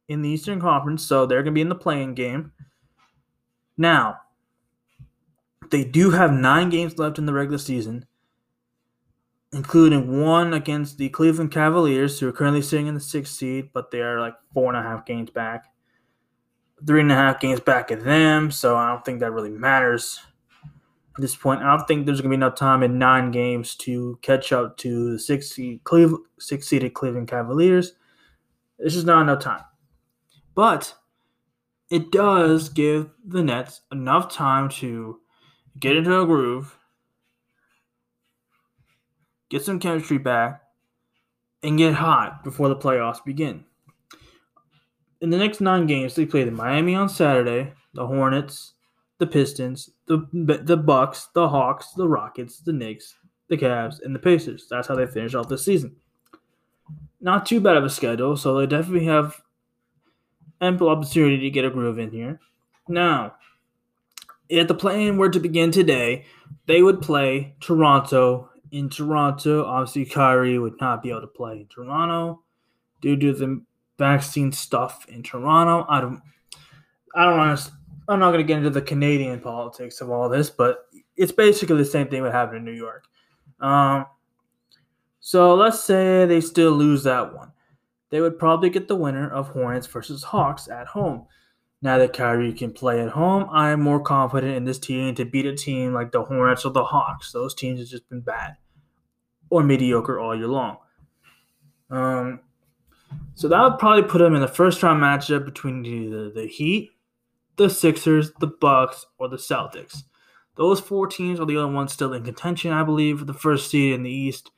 in 0.06 0.22
the 0.22 0.28
Eastern 0.28 0.60
Conference, 0.60 1.04
so 1.04 1.26
they're 1.26 1.42
going 1.42 1.46
to 1.46 1.58
be 1.58 1.60
in 1.60 1.68
the 1.68 1.74
playing 1.74 2.14
game. 2.14 2.52
Now, 3.76 4.20
they 5.70 5.82
do 5.82 6.10
have 6.10 6.32
nine 6.32 6.70
games 6.70 6.98
left 6.98 7.18
in 7.18 7.26
the 7.26 7.32
regular 7.32 7.58
season, 7.58 8.06
including 9.52 10.22
one 10.22 10.54
against 10.54 10.98
the 10.98 11.08
Cleveland 11.08 11.50
Cavaliers, 11.50 12.20
who 12.20 12.28
are 12.28 12.32
currently 12.32 12.62
sitting 12.62 12.86
in 12.86 12.94
the 12.94 13.00
sixth 13.00 13.34
seed, 13.34 13.70
but 13.72 13.90
they 13.90 14.00
are 14.00 14.20
like 14.20 14.34
four 14.54 14.72
and 14.72 14.78
a 14.78 14.88
half 14.88 15.04
games 15.04 15.30
back. 15.30 15.64
Three 16.86 17.00
and 17.00 17.10
a 17.10 17.16
half 17.16 17.40
games 17.40 17.58
back 17.58 17.90
of 17.90 18.04
them, 18.04 18.52
so 18.52 18.76
I 18.76 18.88
don't 18.88 19.04
think 19.04 19.18
that 19.18 19.32
really 19.32 19.50
matters 19.50 20.20
at 21.16 21.20
this 21.20 21.36
point. 21.36 21.62
I 21.62 21.76
don't 21.76 21.86
think 21.86 22.06
there's 22.06 22.20
going 22.20 22.30
to 22.30 22.36
be 22.36 22.40
enough 22.40 22.56
time 22.56 22.82
in 22.82 22.98
nine 22.98 23.30
games 23.30 23.74
to 23.76 24.18
catch 24.22 24.52
up 24.52 24.76
to 24.78 25.12
the 25.12 25.18
six 25.18 25.58
Cleveland, 25.84 26.24
six 26.38 26.66
seeded 26.66 26.94
Cleveland 26.94 27.28
Cavaliers. 27.28 27.92
It's 28.78 28.94
just 28.94 29.06
not 29.06 29.22
enough 29.22 29.42
time. 29.42 29.64
But 30.54 30.94
it 31.90 32.10
does 32.10 32.68
give 32.68 33.10
the 33.24 33.42
Nets 33.42 33.82
enough 33.92 34.32
time 34.32 34.68
to 34.70 35.20
get 35.78 35.96
into 35.96 36.20
a 36.20 36.26
groove, 36.26 36.78
get 39.50 39.62
some 39.62 39.78
chemistry 39.78 40.18
back, 40.18 40.62
and 41.62 41.78
get 41.78 41.94
hot 41.94 42.42
before 42.42 42.68
the 42.68 42.76
playoffs 42.76 43.24
begin. 43.24 43.64
In 45.20 45.30
the 45.30 45.38
next 45.38 45.60
nine 45.60 45.86
games, 45.86 46.14
they 46.14 46.26
play 46.26 46.44
the 46.44 46.50
Miami 46.50 46.94
on 46.94 47.08
Saturday, 47.08 47.74
the 47.94 48.06
Hornets, 48.06 48.72
the 49.22 49.26
Pistons, 49.28 49.88
the 50.06 50.26
the 50.32 50.76
Bucks, 50.76 51.28
the 51.32 51.48
Hawks, 51.48 51.92
the 51.92 52.08
Rockets, 52.08 52.58
the 52.58 52.72
Knicks, 52.72 53.14
the 53.48 53.56
Cavs, 53.56 54.02
and 54.02 54.12
the 54.12 54.18
Pacers. 54.18 54.66
That's 54.68 54.88
how 54.88 54.96
they 54.96 55.06
finish 55.06 55.36
off 55.36 55.48
the 55.48 55.56
season. 55.56 55.94
Not 57.20 57.46
too 57.46 57.60
bad 57.60 57.76
of 57.76 57.84
a 57.84 57.88
schedule, 57.88 58.36
so 58.36 58.58
they 58.58 58.66
definitely 58.66 59.06
have 59.06 59.40
ample 60.60 60.88
opportunity 60.88 61.38
to 61.38 61.50
get 61.50 61.64
a 61.64 61.70
groove 61.70 62.00
in 62.00 62.10
here. 62.10 62.40
Now, 62.88 63.36
if 64.48 64.66
the 64.66 64.74
plan 64.74 65.18
were 65.18 65.30
to 65.30 65.38
begin 65.38 65.70
today, 65.70 66.24
they 66.66 66.82
would 66.82 67.00
play 67.00 67.54
Toronto 67.60 68.50
in 68.72 68.90
Toronto. 68.90 69.64
Obviously, 69.64 70.04
Kyrie 70.04 70.58
would 70.58 70.80
not 70.80 71.00
be 71.00 71.10
able 71.10 71.20
to 71.20 71.28
play 71.28 71.60
in 71.60 71.68
Toronto 71.68 72.42
due 73.00 73.16
to 73.16 73.32
the 73.32 73.62
vaccine 73.98 74.50
stuff 74.50 75.06
in 75.08 75.22
Toronto. 75.22 75.86
I 75.88 76.00
don't, 76.00 76.20
I 77.14 77.24
don't 77.24 77.38
understand 77.38 77.78
I'm 78.08 78.18
not 78.18 78.32
going 78.32 78.44
to 78.44 78.46
get 78.46 78.58
into 78.58 78.70
the 78.70 78.82
Canadian 78.82 79.40
politics 79.40 80.00
of 80.00 80.10
all 80.10 80.28
this, 80.28 80.50
but 80.50 80.86
it's 81.16 81.32
basically 81.32 81.76
the 81.76 81.84
same 81.84 82.08
thing 82.08 82.22
that 82.24 82.32
happened 82.32 82.58
in 82.58 82.64
New 82.64 82.72
York. 82.72 83.04
Um, 83.60 84.06
so 85.20 85.54
let's 85.54 85.82
say 85.82 86.26
they 86.26 86.40
still 86.40 86.72
lose 86.72 87.04
that 87.04 87.34
one. 87.34 87.52
They 88.10 88.20
would 88.20 88.38
probably 88.38 88.70
get 88.70 88.88
the 88.88 88.96
winner 88.96 89.30
of 89.30 89.48
Hornets 89.48 89.86
versus 89.86 90.22
Hawks 90.24 90.68
at 90.68 90.88
home. 90.88 91.26
Now 91.80 91.98
that 91.98 92.12
Kyrie 92.12 92.52
can 92.52 92.72
play 92.72 93.00
at 93.00 93.10
home, 93.10 93.48
I 93.50 93.70
am 93.70 93.80
more 93.80 94.00
confident 94.00 94.56
in 94.56 94.64
this 94.64 94.78
team 94.78 95.14
to 95.14 95.24
beat 95.24 95.46
a 95.46 95.54
team 95.54 95.92
like 95.92 96.12
the 96.12 96.24
Hornets 96.24 96.64
or 96.64 96.72
the 96.72 96.84
Hawks. 96.84 97.32
Those 97.32 97.54
teams 97.54 97.80
have 97.80 97.88
just 97.88 98.08
been 98.08 98.20
bad 98.20 98.56
or 99.50 99.62
mediocre 99.62 100.18
all 100.18 100.36
year 100.36 100.48
long. 100.48 100.78
Um, 101.90 102.40
so 103.34 103.48
that 103.48 103.62
would 103.62 103.78
probably 103.78 104.04
put 104.04 104.18
them 104.18 104.34
in 104.34 104.40
the 104.40 104.48
first 104.48 104.82
round 104.82 105.02
matchup 105.02 105.44
between 105.44 105.82
the, 105.82 106.32
the 106.34 106.46
Heat 106.46 106.90
the 107.56 107.68
Sixers, 107.68 108.32
the 108.40 108.46
Bucks, 108.46 109.06
or 109.18 109.28
the 109.28 109.36
Celtics. 109.36 110.04
Those 110.56 110.80
four 110.80 111.06
teams 111.06 111.40
are 111.40 111.46
the 111.46 111.56
only 111.56 111.74
ones 111.74 111.92
still 111.92 112.12
in 112.12 112.24
contention, 112.24 112.72
I 112.72 112.82
believe, 112.82 113.20
for 113.20 113.24
the 113.24 113.34
first 113.34 113.70
seed 113.70 113.94
in 113.94 114.02
the 114.02 114.10
East. 114.10 114.50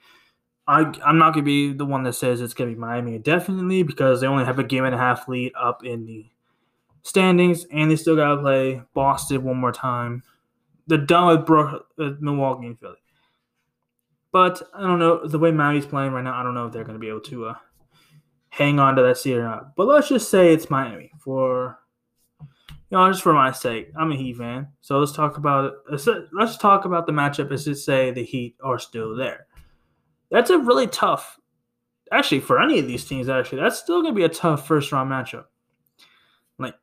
I 0.66 0.92
I'm 1.04 1.18
not 1.18 1.34
gonna 1.34 1.44
be 1.44 1.72
the 1.72 1.84
one 1.84 2.04
that 2.04 2.14
says 2.14 2.40
it's 2.40 2.54
gonna 2.54 2.70
be 2.70 2.76
Miami 2.76 3.18
definitely 3.18 3.82
because 3.82 4.20
they 4.20 4.26
only 4.26 4.44
have 4.44 4.58
a 4.58 4.64
game 4.64 4.84
and 4.84 4.94
a 4.94 4.98
half 4.98 5.28
lead 5.28 5.52
up 5.60 5.84
in 5.84 6.06
the 6.06 6.26
standings 7.02 7.66
and 7.70 7.90
they 7.90 7.96
still 7.96 8.16
gotta 8.16 8.40
play 8.40 8.82
Boston 8.94 9.44
one 9.44 9.58
more 9.58 9.72
time. 9.72 10.22
They're 10.86 10.98
done 10.98 11.28
with 11.28 11.46
Brook, 11.46 11.86
uh, 11.98 12.12
Milwaukee 12.18 12.66
and 12.66 12.78
Philly. 12.78 12.96
But 14.32 14.62
I 14.74 14.80
don't 14.80 14.98
know 14.98 15.26
the 15.26 15.38
way 15.38 15.50
Miami's 15.50 15.86
playing 15.86 16.12
right 16.12 16.24
now. 16.24 16.38
I 16.38 16.42
don't 16.42 16.54
know 16.54 16.66
if 16.66 16.72
they're 16.72 16.84
gonna 16.84 16.98
be 16.98 17.08
able 17.08 17.20
to 17.20 17.46
uh, 17.46 17.54
hang 18.48 18.78
on 18.78 18.96
to 18.96 19.02
that 19.02 19.18
seed 19.18 19.36
or 19.36 19.44
not. 19.44 19.76
But 19.76 19.86
let's 19.86 20.08
just 20.08 20.30
say 20.30 20.52
it's 20.52 20.70
Miami 20.70 21.12
for 21.20 21.78
you 22.94 23.00
know, 23.00 23.10
just 23.10 23.24
for 23.24 23.32
my 23.32 23.50
sake. 23.50 23.90
I'm 23.98 24.12
a 24.12 24.16
Heat 24.16 24.36
fan, 24.36 24.68
so 24.80 25.00
let's 25.00 25.10
talk 25.10 25.36
about 25.36 25.72
let's 25.90 26.56
talk 26.58 26.84
about 26.84 27.06
the 27.06 27.12
matchup. 27.12 27.50
As 27.50 27.64
to 27.64 27.74
say 27.74 28.12
the 28.12 28.22
Heat 28.22 28.56
are 28.62 28.78
still 28.78 29.16
there. 29.16 29.48
That's 30.30 30.50
a 30.50 30.58
really 30.58 30.86
tough, 30.86 31.36
actually, 32.12 32.38
for 32.38 32.62
any 32.62 32.78
of 32.78 32.86
these 32.86 33.04
teams. 33.04 33.28
Actually, 33.28 33.62
that's 33.62 33.80
still 33.80 34.00
going 34.00 34.14
to 34.14 34.16
be 34.16 34.24
a 34.24 34.28
tough 34.28 34.68
first 34.68 34.92
round 34.92 35.10
matchup. 35.10 35.46
Like, 36.56 36.76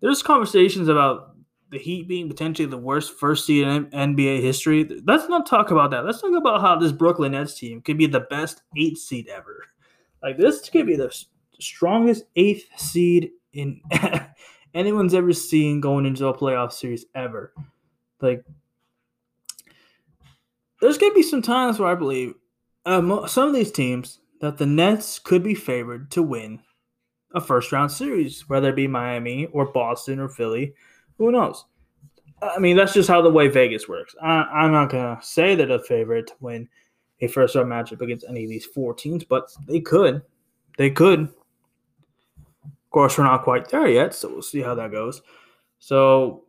there's 0.00 0.20
conversations 0.20 0.88
about 0.88 1.36
the 1.70 1.78
Heat 1.78 2.08
being 2.08 2.28
potentially 2.28 2.66
the 2.66 2.76
worst 2.76 3.16
first 3.16 3.46
seed 3.46 3.64
in 3.64 3.86
NBA 3.86 4.42
history. 4.42 5.00
Let's 5.06 5.28
not 5.28 5.46
talk 5.46 5.70
about 5.70 5.92
that. 5.92 6.04
Let's 6.04 6.20
talk 6.20 6.36
about 6.36 6.60
how 6.60 6.76
this 6.76 6.90
Brooklyn 6.90 7.32
Nets 7.32 7.54
team 7.54 7.82
could 7.82 7.98
be 7.98 8.06
the 8.08 8.26
best 8.28 8.62
eight 8.76 8.98
seed 8.98 9.28
ever. 9.28 9.64
Like, 10.24 10.38
this 10.38 10.68
could 10.68 10.88
be 10.88 10.96
the 10.96 11.16
strongest 11.60 12.24
eighth 12.34 12.64
seed 12.76 13.30
in 13.52 13.80
anyone's 14.74 15.14
ever 15.14 15.32
seen 15.32 15.80
going 15.80 16.06
into 16.06 16.26
a 16.26 16.36
playoff 16.36 16.72
series 16.72 17.06
ever. 17.14 17.52
Like, 18.20 18.44
there's 20.80 20.98
going 20.98 21.12
to 21.12 21.16
be 21.16 21.22
some 21.22 21.42
times 21.42 21.78
where 21.78 21.90
I 21.90 21.94
believe 21.94 22.34
uh, 22.84 23.26
some 23.26 23.48
of 23.48 23.54
these 23.54 23.72
teams 23.72 24.20
that 24.40 24.58
the 24.58 24.66
Nets 24.66 25.18
could 25.18 25.42
be 25.42 25.54
favored 25.54 26.10
to 26.12 26.22
win 26.22 26.60
a 27.34 27.40
first 27.40 27.72
round 27.72 27.90
series, 27.90 28.48
whether 28.48 28.70
it 28.70 28.76
be 28.76 28.88
Miami 28.88 29.46
or 29.46 29.66
Boston 29.72 30.18
or 30.18 30.28
Philly. 30.28 30.74
Who 31.18 31.30
knows? 31.30 31.64
I 32.42 32.58
mean, 32.58 32.76
that's 32.76 32.92
just 32.92 33.08
how 33.08 33.22
the 33.22 33.30
way 33.30 33.48
Vegas 33.48 33.88
works. 33.88 34.16
I, 34.20 34.64
am 34.64 34.72
not 34.72 34.90
going 34.90 35.16
to 35.16 35.24
say 35.24 35.54
they're 35.54 35.66
the 35.66 35.78
favorite 35.78 36.26
to 36.28 36.34
win 36.40 36.68
a 37.20 37.28
first 37.28 37.54
round 37.54 37.68
matchup 37.68 38.00
against 38.00 38.26
any 38.28 38.44
of 38.44 38.50
these 38.50 38.64
four 38.64 38.94
teams, 38.94 39.22
but 39.22 39.48
they 39.68 39.80
could. 39.80 40.22
They 40.76 40.90
could 40.90 41.28
course, 42.92 43.18
we're 43.18 43.24
not 43.24 43.44
quite 43.44 43.68
there 43.68 43.88
yet, 43.88 44.14
so 44.14 44.28
we'll 44.28 44.42
see 44.42 44.60
how 44.60 44.74
that 44.74 44.92
goes. 44.92 45.22
So, 45.78 46.44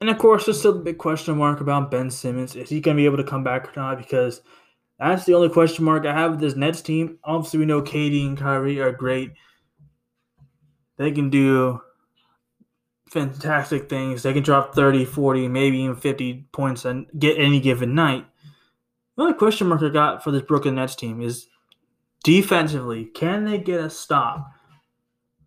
and 0.00 0.10
of 0.10 0.18
course, 0.18 0.46
there's 0.46 0.58
still 0.58 0.76
a 0.76 0.82
big 0.82 0.98
question 0.98 1.38
mark 1.38 1.60
about 1.60 1.90
Ben 1.90 2.10
Simmons. 2.10 2.56
Is 2.56 2.70
he 2.70 2.80
going 2.80 2.96
to 2.96 3.00
be 3.00 3.06
able 3.06 3.18
to 3.18 3.24
come 3.24 3.44
back 3.44 3.68
or 3.68 3.80
not? 3.80 3.98
Because 3.98 4.42
that's 4.98 5.24
the 5.24 5.34
only 5.34 5.48
question 5.48 5.84
mark 5.84 6.06
I 6.06 6.12
have 6.12 6.32
with 6.32 6.40
this 6.40 6.56
Nets 6.56 6.82
team. 6.82 7.18
Obviously, 7.22 7.60
we 7.60 7.66
know 7.66 7.82
KD 7.82 8.26
and 8.26 8.38
Kyrie 8.38 8.80
are 8.80 8.92
great. 8.92 9.32
They 10.96 11.12
can 11.12 11.30
do 11.30 11.80
fantastic 13.08 13.88
things. 13.88 14.22
They 14.22 14.32
can 14.32 14.42
drop 14.42 14.74
30, 14.74 15.04
40, 15.04 15.48
maybe 15.48 15.78
even 15.78 15.96
50 15.96 16.46
points 16.52 16.84
and 16.84 17.06
get 17.18 17.38
any 17.38 17.60
given 17.60 17.94
night. 17.94 18.26
The 19.16 19.22
only 19.22 19.34
question 19.34 19.68
mark 19.68 19.82
I 19.82 19.90
got 19.90 20.24
for 20.24 20.30
this 20.30 20.42
Brooklyn 20.42 20.76
Nets 20.76 20.94
team 20.94 21.20
is 21.20 21.46
Defensively, 22.24 23.06
can 23.06 23.44
they 23.44 23.58
get 23.58 23.80
a 23.80 23.90
stop? 23.90 24.52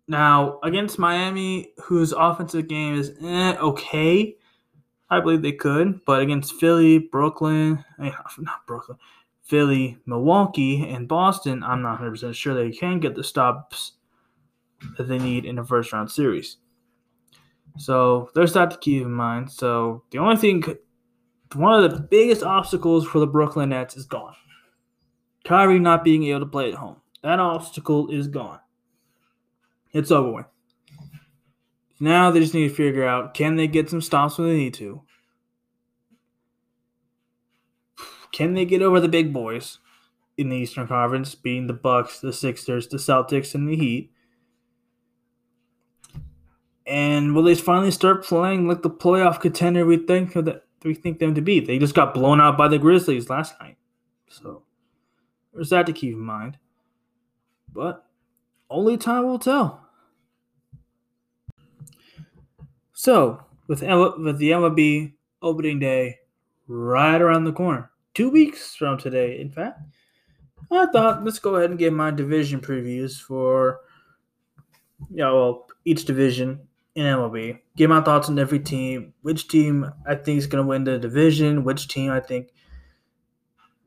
Now, 0.08 0.60
against 0.62 0.98
Miami, 0.98 1.72
whose 1.84 2.12
offensive 2.12 2.68
game 2.68 2.94
is 2.96 3.12
eh, 3.22 3.56
okay, 3.56 4.36
I 5.10 5.20
believe 5.20 5.42
they 5.42 5.52
could. 5.52 6.04
But 6.04 6.20
against 6.20 6.54
Philly, 6.54 6.98
Brooklyn, 6.98 7.84
eh, 8.00 8.10
not 8.38 8.66
Brooklyn, 8.66 8.98
Philly, 9.42 9.98
Milwaukee, 10.06 10.88
and 10.88 11.08
Boston, 11.08 11.62
I'm 11.62 11.82
not 11.82 12.00
100% 12.00 12.34
sure 12.34 12.54
they 12.54 12.70
can 12.70 13.00
get 13.00 13.14
the 13.14 13.24
stops 13.24 13.92
that 14.98 15.04
they 15.04 15.18
need 15.18 15.44
in 15.44 15.58
a 15.58 15.64
first 15.64 15.92
round 15.92 16.10
series. 16.10 16.58
So 17.78 18.30
there's 18.34 18.52
that 18.52 18.70
to 18.70 18.78
keep 18.78 19.02
in 19.02 19.12
mind. 19.12 19.50
So 19.50 20.04
the 20.10 20.18
only 20.18 20.36
thing, 20.36 20.62
one 21.54 21.82
of 21.82 21.90
the 21.90 22.00
biggest 22.00 22.42
obstacles 22.42 23.06
for 23.06 23.18
the 23.18 23.26
Brooklyn 23.26 23.70
Nets 23.70 23.96
is 23.96 24.06
gone. 24.06 24.34
Kyrie 25.46 25.78
not 25.78 26.02
being 26.02 26.24
able 26.24 26.40
to 26.40 26.46
play 26.46 26.68
at 26.68 26.78
home. 26.78 26.96
That 27.22 27.38
obstacle 27.38 28.08
is 28.10 28.26
gone. 28.26 28.58
It's 29.92 30.10
over 30.10 30.32
with. 30.32 30.46
Now 32.00 32.30
they 32.30 32.40
just 32.40 32.52
need 32.52 32.68
to 32.68 32.74
figure 32.74 33.06
out 33.06 33.32
can 33.32 33.56
they 33.56 33.68
get 33.68 33.88
some 33.88 34.00
stops 34.00 34.36
when 34.36 34.48
they 34.48 34.56
need 34.56 34.74
to? 34.74 35.02
Can 38.32 38.54
they 38.54 38.64
get 38.64 38.82
over 38.82 39.00
the 39.00 39.08
big 39.08 39.32
boys 39.32 39.78
in 40.36 40.50
the 40.50 40.56
Eastern 40.56 40.88
Conference, 40.88 41.34
being 41.34 41.68
the 41.68 41.72
Bucks, 41.72 42.20
the 42.20 42.32
Sixers, 42.32 42.88
the 42.88 42.98
Celtics, 42.98 43.54
and 43.54 43.68
the 43.68 43.76
Heat? 43.76 44.10
And 46.86 47.34
will 47.34 47.44
they 47.44 47.54
finally 47.54 47.92
start 47.92 48.24
playing 48.24 48.68
like 48.68 48.82
the 48.82 48.90
playoff 48.90 49.40
contender 49.40 49.86
we 49.86 49.96
think 49.96 50.34
that 50.34 50.64
we 50.84 50.94
think 50.94 51.18
them 51.20 51.34
to 51.34 51.40
be? 51.40 51.60
They 51.60 51.78
just 51.78 51.94
got 51.94 52.14
blown 52.14 52.40
out 52.40 52.58
by 52.58 52.68
the 52.68 52.78
Grizzlies 52.78 53.30
last 53.30 53.54
night. 53.60 53.78
So 54.28 54.65
there's 55.56 55.70
that 55.70 55.86
to 55.86 55.92
keep 55.92 56.14
in 56.14 56.20
mind. 56.20 56.58
But 57.72 58.04
only 58.70 58.96
time 58.96 59.24
will 59.24 59.38
tell. 59.38 59.88
So, 62.92 63.40
with, 63.66 63.82
with 63.82 64.38
the 64.38 64.50
MLB 64.50 65.14
opening 65.42 65.78
day 65.78 66.18
right 66.68 67.20
around 67.20 67.44
the 67.44 67.52
corner, 67.52 67.90
two 68.14 68.30
weeks 68.30 68.76
from 68.76 68.98
today, 68.98 69.40
in 69.40 69.50
fact, 69.50 69.80
I 70.70 70.86
thought 70.86 71.24
let's 71.24 71.38
go 71.38 71.56
ahead 71.56 71.70
and 71.70 71.78
get 71.78 71.92
my 71.92 72.10
division 72.10 72.60
previews 72.60 73.20
for, 73.20 73.80
you 75.10 75.18
know, 75.18 75.34
well, 75.34 75.66
each 75.84 76.04
division 76.04 76.60
in 76.94 77.04
MLB. 77.04 77.60
Give 77.76 77.90
my 77.90 78.00
thoughts 78.00 78.28
on 78.28 78.38
every 78.38 78.58
team, 78.58 79.12
which 79.22 79.48
team 79.48 79.90
I 80.06 80.14
think 80.16 80.38
is 80.38 80.46
going 80.46 80.64
to 80.64 80.68
win 80.68 80.84
the 80.84 80.98
division, 80.98 81.64
which 81.64 81.88
team 81.88 82.10
I 82.10 82.20
think 82.20 82.52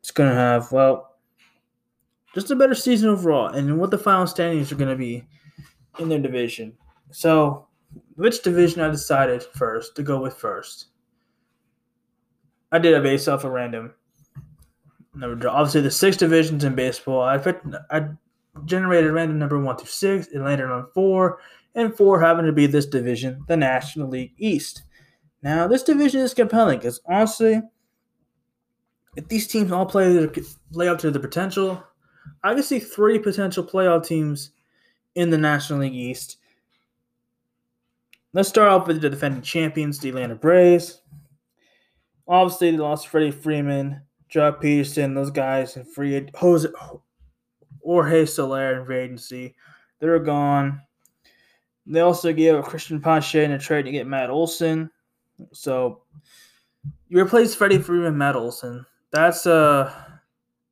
is 0.03 0.11
going 0.11 0.29
to 0.29 0.35
have, 0.35 0.71
well, 0.71 1.08
just 2.33 2.51
a 2.51 2.55
better 2.55 2.75
season 2.75 3.09
overall, 3.09 3.47
and 3.47 3.79
what 3.79 3.91
the 3.91 3.97
final 3.97 4.27
standings 4.27 4.71
are 4.71 4.75
going 4.75 4.89
to 4.89 4.95
be 4.95 5.25
in 5.97 6.09
their 6.09 6.19
division. 6.19 6.73
So, 7.11 7.67
which 8.15 8.43
division 8.43 8.81
I 8.81 8.89
decided 8.89 9.43
first 9.43 9.95
to 9.95 10.03
go 10.03 10.21
with 10.21 10.35
first? 10.35 10.87
I 12.71 12.79
did 12.79 12.93
it 12.93 13.03
based 13.03 13.27
off 13.27 13.43
a 13.43 13.49
random 13.49 13.93
number. 15.15 15.49
Obviously, 15.49 15.81
the 15.81 15.91
six 15.91 16.17
divisions 16.17 16.63
in 16.63 16.75
baseball, 16.75 17.21
I 17.21 17.37
I 17.89 18.09
generated 18.65 19.11
random 19.11 19.39
number 19.39 19.59
one 19.59 19.77
through 19.77 19.87
six. 19.87 20.27
It 20.27 20.39
landed 20.39 20.69
on 20.69 20.87
four, 20.93 21.39
and 21.75 21.95
four 21.95 22.21
happened 22.21 22.47
to 22.47 22.53
be 22.53 22.67
this 22.67 22.85
division, 22.85 23.43
the 23.47 23.57
National 23.57 24.07
League 24.07 24.33
East. 24.37 24.83
Now, 25.41 25.67
this 25.67 25.83
division 25.83 26.21
is 26.21 26.33
compelling 26.33 26.79
because 26.79 27.01
honestly, 27.05 27.61
if 29.15 29.27
these 29.27 29.47
teams 29.47 29.71
all 29.71 29.85
play 29.85 30.27
play 30.71 30.87
up 30.87 30.99
to 30.99 31.11
their 31.11 31.21
potential, 31.21 31.83
I 32.43 32.53
can 32.53 32.63
see 32.63 32.79
three 32.79 33.19
potential 33.19 33.63
playoff 33.63 34.05
teams 34.05 34.51
in 35.15 35.29
the 35.29 35.37
National 35.37 35.79
League 35.79 35.93
East. 35.93 36.37
Let's 38.33 38.49
start 38.49 38.69
off 38.69 38.87
with 38.87 39.01
the 39.01 39.09
defending 39.09 39.41
champions, 39.41 39.99
the 39.99 40.09
Atlanta 40.09 40.35
Braves. 40.35 41.01
Obviously, 42.27 42.71
they 42.71 42.77
lost 42.77 43.07
Freddie 43.07 43.31
Freeman, 43.31 44.01
Joc 44.31 44.61
Pederson, 44.61 45.15
those 45.15 45.31
guys, 45.31 45.75
and 45.75 45.87
free 45.87 46.29
Jose 46.35 46.69
Jorge 47.83 48.25
Soler 48.25 48.79
in 48.79 48.85
free. 49.17 49.55
They're 49.99 50.19
gone. 50.19 50.81
They 51.87 52.01
also 52.01 52.31
gave 52.31 52.53
a 52.53 52.61
Cristian 52.61 53.01
Pache 53.01 53.43
in 53.43 53.51
a 53.51 53.57
trade 53.59 53.85
to 53.85 53.91
get 53.91 54.05
Matt 54.05 54.29
Olson. 54.29 54.91
So 55.53 56.03
you 57.07 57.19
replace 57.19 57.55
Freddie 57.55 57.79
Freeman, 57.79 58.17
Matt 58.17 58.35
Olson. 58.35 58.85
That's 59.11 59.47
uh 59.47 59.91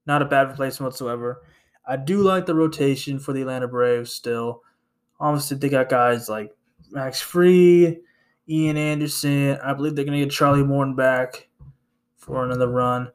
not 0.05 0.21
a 0.21 0.25
bad 0.25 0.49
replacement 0.49 0.91
whatsoever. 0.91 1.41
I 1.87 1.95
do 1.95 2.21
like 2.21 2.45
the 2.45 2.55
rotation 2.55 3.17
for 3.17 3.33
the 3.33 3.41
Atlanta 3.41 3.67
Braves 3.67 4.11
still. 4.11 4.61
Obviously, 5.19 5.57
they 5.57 5.69
got 5.69 5.89
guys 5.89 6.27
like 6.29 6.51
Max 6.91 7.21
Fried, 7.21 7.97
Ian 8.49 8.77
Anderson. 8.77 9.57
I 9.63 9.73
believe 9.73 9.95
they're 9.95 10.05
going 10.05 10.19
to 10.19 10.25
get 10.25 10.33
Charlie 10.33 10.63
Morton 10.63 10.95
back 10.95 11.47
for 12.17 12.43
another 12.43 12.67
run. 12.67 13.09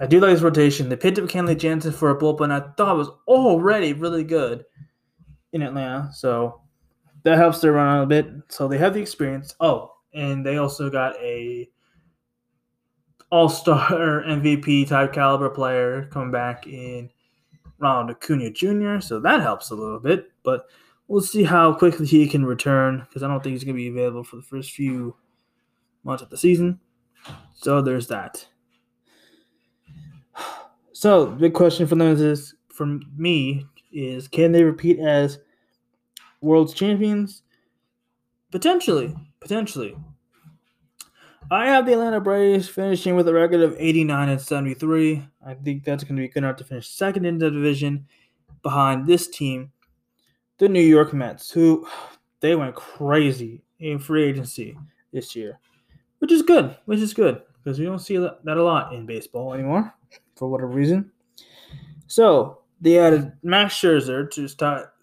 I 0.00 0.06
do 0.06 0.20
like 0.20 0.32
this 0.32 0.42
rotation. 0.42 0.88
They 0.88 0.96
picked 0.96 1.18
up 1.18 1.24
Kenley 1.24 1.58
Jansen 1.58 1.92
for 1.92 2.10
a 2.10 2.18
bullpen 2.18 2.50
I 2.50 2.72
thought 2.74 2.96
was 2.96 3.10
already 3.26 3.92
really 3.92 4.24
good 4.24 4.64
in 5.52 5.62
Atlanta. 5.62 6.10
So 6.12 6.62
that 7.24 7.36
helps 7.36 7.60
their 7.60 7.72
run 7.72 8.02
a 8.02 8.06
bit. 8.06 8.28
So 8.48 8.68
they 8.68 8.78
have 8.78 8.94
the 8.94 9.00
experience. 9.00 9.54
Oh, 9.60 9.92
and 10.14 10.44
they 10.44 10.56
also 10.56 10.90
got 10.90 11.16
a 11.16 11.68
all 13.30 13.48
star 13.48 14.22
MVP 14.26 14.88
type 14.88 15.12
caliber 15.12 15.50
player 15.50 16.08
coming 16.12 16.30
back 16.30 16.66
in 16.66 17.10
Ronald 17.78 18.10
Acuna 18.10 18.50
Jr., 18.50 19.00
so 19.00 19.20
that 19.20 19.40
helps 19.40 19.70
a 19.70 19.74
little 19.74 20.00
bit. 20.00 20.30
But 20.42 20.66
we'll 21.08 21.20
see 21.20 21.42
how 21.42 21.72
quickly 21.72 22.06
he 22.06 22.28
can 22.28 22.44
return 22.44 23.00
because 23.00 23.22
I 23.22 23.28
don't 23.28 23.42
think 23.42 23.54
he's 23.54 23.64
going 23.64 23.76
to 23.76 23.82
be 23.82 23.88
available 23.88 24.24
for 24.24 24.36
the 24.36 24.42
first 24.42 24.72
few 24.72 25.16
months 26.04 26.22
of 26.22 26.30
the 26.30 26.36
season. 26.36 26.80
So 27.54 27.82
there's 27.82 28.08
that. 28.08 28.46
So 30.92 31.24
the 31.24 31.36
big 31.36 31.54
question 31.54 31.86
for 31.86 31.94
them 31.94 32.14
is, 32.14 32.54
from 32.68 33.00
me, 33.16 33.64
is 33.90 34.28
can 34.28 34.52
they 34.52 34.62
repeat 34.62 34.98
as 34.98 35.38
world's 36.42 36.74
champions? 36.74 37.42
Potentially, 38.50 39.14
potentially. 39.40 39.96
I 41.52 41.66
have 41.66 41.84
the 41.84 41.94
Atlanta 41.94 42.20
Braves 42.20 42.68
finishing 42.68 43.16
with 43.16 43.26
a 43.26 43.34
record 43.34 43.60
of 43.60 43.74
89 43.76 44.28
and 44.28 44.40
73. 44.40 45.26
I 45.44 45.54
think 45.54 45.82
that's 45.82 46.04
going 46.04 46.14
to 46.14 46.22
be 46.22 46.28
good 46.28 46.44
enough 46.44 46.58
to 46.58 46.64
finish 46.64 46.88
second 46.88 47.24
in 47.24 47.38
the 47.38 47.50
division 47.50 48.06
behind 48.62 49.08
this 49.08 49.26
team, 49.26 49.72
the 50.58 50.68
New 50.68 50.80
York 50.80 51.12
Mets, 51.12 51.50
who 51.50 51.88
they 52.40 52.54
went 52.54 52.76
crazy 52.76 53.64
in 53.80 53.98
free 53.98 54.24
agency 54.24 54.78
this 55.12 55.34
year, 55.34 55.58
which 56.20 56.30
is 56.30 56.42
good, 56.42 56.76
which 56.84 57.00
is 57.00 57.12
good 57.12 57.42
because 57.62 57.80
we 57.80 57.84
don't 57.84 57.98
see 57.98 58.16
that 58.16 58.38
a 58.46 58.62
lot 58.62 58.92
in 58.94 59.04
baseball 59.04 59.52
anymore 59.52 59.92
for 60.36 60.48
whatever 60.48 60.70
reason. 60.70 61.10
So 62.06 62.60
they 62.80 62.96
added 63.00 63.32
Max 63.42 63.74
Scherzer 63.74 64.30
to 64.30 64.48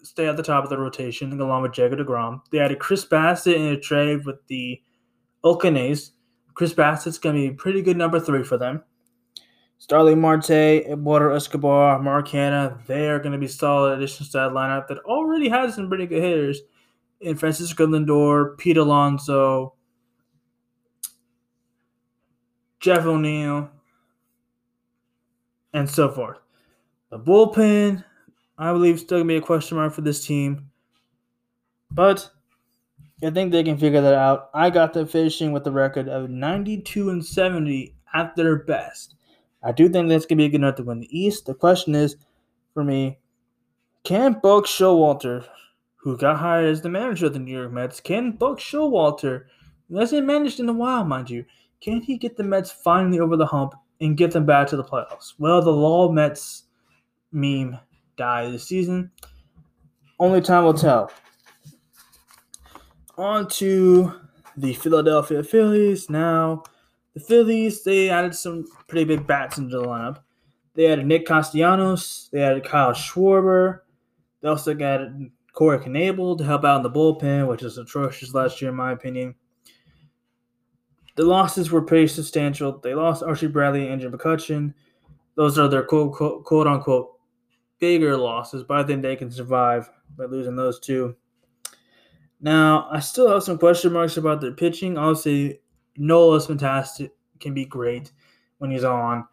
stay 0.02 0.26
at 0.26 0.36
the 0.38 0.42
top 0.42 0.64
of 0.64 0.70
the 0.70 0.78
rotation 0.78 1.38
along 1.38 1.60
with 1.60 1.72
Jacob 1.72 1.98
DeGrom. 1.98 2.40
They 2.50 2.58
added 2.58 2.78
Chris 2.78 3.04
Bassitt 3.04 3.54
in 3.54 3.66
a 3.66 3.78
trade 3.78 4.24
with 4.24 4.46
the 4.46 4.80
Oakland 5.44 5.76
A's. 5.76 6.12
Chris 6.58 6.74
Bassitt's 6.74 7.18
going 7.18 7.36
to 7.36 7.40
be 7.40 7.54
a 7.54 7.56
pretty 7.56 7.80
good 7.82 7.96
number 7.96 8.18
three 8.18 8.42
for 8.42 8.58
them. 8.58 8.82
Starling 9.78 10.20
Marte, 10.20 10.50
Eduardo 10.50 11.32
Escobar, 11.32 12.02
Mark 12.02 12.26
Canha, 12.26 12.84
they 12.88 13.08
are 13.08 13.20
going 13.20 13.30
to 13.30 13.38
be 13.38 13.46
solid 13.46 13.96
additions 13.96 14.30
to 14.30 14.38
that 14.38 14.50
lineup 14.50 14.88
that 14.88 14.98
already 15.04 15.48
has 15.48 15.76
some 15.76 15.86
pretty 15.86 16.04
good 16.04 16.20
hitters 16.20 16.62
in 17.20 17.36
Francisco 17.36 17.86
Lindor, 17.86 18.58
Pete 18.58 18.76
Alonso, 18.76 19.74
Jeff 22.80 23.04
McNeil, 23.04 23.70
and 25.72 25.88
so 25.88 26.10
forth. 26.10 26.38
The 27.10 27.20
bullpen, 27.20 28.02
I 28.58 28.72
believe, 28.72 28.96
is 28.96 29.02
still 29.02 29.18
gonna 29.18 29.28
be 29.28 29.36
a 29.36 29.40
question 29.40 29.76
mark 29.76 29.92
for 29.92 30.00
this 30.00 30.26
team, 30.26 30.70
but 31.92 32.28
I 33.22 33.30
think 33.30 33.50
they 33.50 33.64
can 33.64 33.78
figure 33.78 34.00
that 34.00 34.14
out. 34.14 34.50
I 34.54 34.70
got 34.70 34.92
them 34.92 35.06
finishing 35.06 35.52
with 35.52 35.66
a 35.66 35.72
record 35.72 36.08
of 36.08 36.30
92 36.30 37.10
and 37.10 37.24
70 37.24 37.94
at 38.14 38.36
their 38.36 38.56
best. 38.56 39.16
I 39.62 39.72
do 39.72 39.88
think 39.88 40.08
that's 40.08 40.24
gonna 40.24 40.38
be 40.38 40.44
a 40.44 40.48
good 40.48 40.60
enough 40.60 40.76
to 40.76 40.84
win 40.84 41.00
the 41.00 41.18
East. 41.18 41.46
The 41.46 41.54
question 41.54 41.94
is, 41.94 42.16
for 42.74 42.84
me, 42.84 43.18
can 44.04 44.34
Buck 44.40 44.66
Showalter, 44.66 45.44
who 45.96 46.16
got 46.16 46.36
hired 46.36 46.66
as 46.66 46.80
the 46.80 46.88
manager 46.88 47.26
of 47.26 47.32
the 47.32 47.40
New 47.40 47.56
York 47.56 47.72
Mets, 47.72 48.00
can 48.00 48.32
Buck 48.32 48.60
Showalter, 48.60 49.46
who 49.88 49.98
hasn't 49.98 50.26
managed 50.26 50.60
in 50.60 50.68
a 50.68 50.72
while, 50.72 51.04
mind 51.04 51.28
you, 51.28 51.44
can 51.80 52.00
he 52.00 52.16
get 52.16 52.36
the 52.36 52.44
Mets 52.44 52.70
finally 52.70 53.18
over 53.18 53.36
the 53.36 53.46
hump 53.46 53.74
and 54.00 54.16
get 54.16 54.30
them 54.30 54.46
back 54.46 54.68
to 54.68 54.76
the 54.76 54.84
playoffs? 54.84 55.34
Well, 55.38 55.60
the 55.60 55.72
Law 55.72 56.12
Mets 56.12 56.64
meme 57.32 57.78
die 58.16 58.50
this 58.50 58.64
season. 58.64 59.10
Only 60.20 60.40
time 60.40 60.64
will 60.64 60.74
tell. 60.74 61.10
On 63.18 63.48
to 63.48 64.12
the 64.56 64.74
Philadelphia 64.74 65.42
Phillies. 65.42 66.08
Now, 66.08 66.62
the 67.14 67.20
Phillies, 67.20 67.82
they 67.82 68.10
added 68.10 68.32
some 68.32 68.64
pretty 68.86 69.04
big 69.04 69.26
bats 69.26 69.58
into 69.58 69.76
the 69.76 69.82
lineup. 69.82 70.20
They 70.74 70.86
added 70.86 71.06
Nick 71.06 71.26
Castellanos. 71.26 72.28
They 72.30 72.40
added 72.40 72.64
Kyle 72.64 72.92
Schwarber. 72.92 73.80
They 74.40 74.48
also 74.48 74.72
got 74.72 75.00
Corey 75.52 75.80
Knebel 75.80 76.38
to 76.38 76.44
help 76.44 76.64
out 76.64 76.76
in 76.76 76.82
the 76.84 76.90
bullpen, 76.90 77.48
which 77.48 77.62
was 77.62 77.76
atrocious 77.76 78.34
last 78.34 78.62
year, 78.62 78.70
in 78.70 78.76
my 78.76 78.92
opinion. 78.92 79.34
The 81.16 81.24
losses 81.24 81.72
were 81.72 81.82
pretty 81.82 82.06
substantial. 82.06 82.78
They 82.78 82.94
lost 82.94 83.24
Archie 83.24 83.48
Bradley 83.48 83.82
and 83.82 84.00
Andrew 84.00 84.16
McCutchen. 84.16 84.74
Those 85.34 85.58
are 85.58 85.66
their 85.66 85.82
quote, 85.82 86.12
quote, 86.12 86.44
quote 86.44 86.68
unquote 86.68 87.18
bigger 87.80 88.16
losses, 88.16 88.62
but 88.62 88.78
I 88.78 88.84
think 88.84 89.02
they 89.02 89.16
can 89.16 89.32
survive 89.32 89.90
by 90.16 90.26
losing 90.26 90.54
those 90.54 90.78
two. 90.78 91.16
Now, 92.40 92.88
I 92.90 93.00
still 93.00 93.28
have 93.28 93.42
some 93.42 93.58
question 93.58 93.92
marks 93.92 94.16
about 94.16 94.40
their 94.40 94.52
pitching. 94.52 94.96
Obviously, 94.96 95.60
Nola's 95.96 96.46
fantastic, 96.46 97.12
can 97.40 97.54
be 97.54 97.64
great 97.64 98.12
when 98.58 98.70
he's 98.70 98.84
on. 98.84 99.26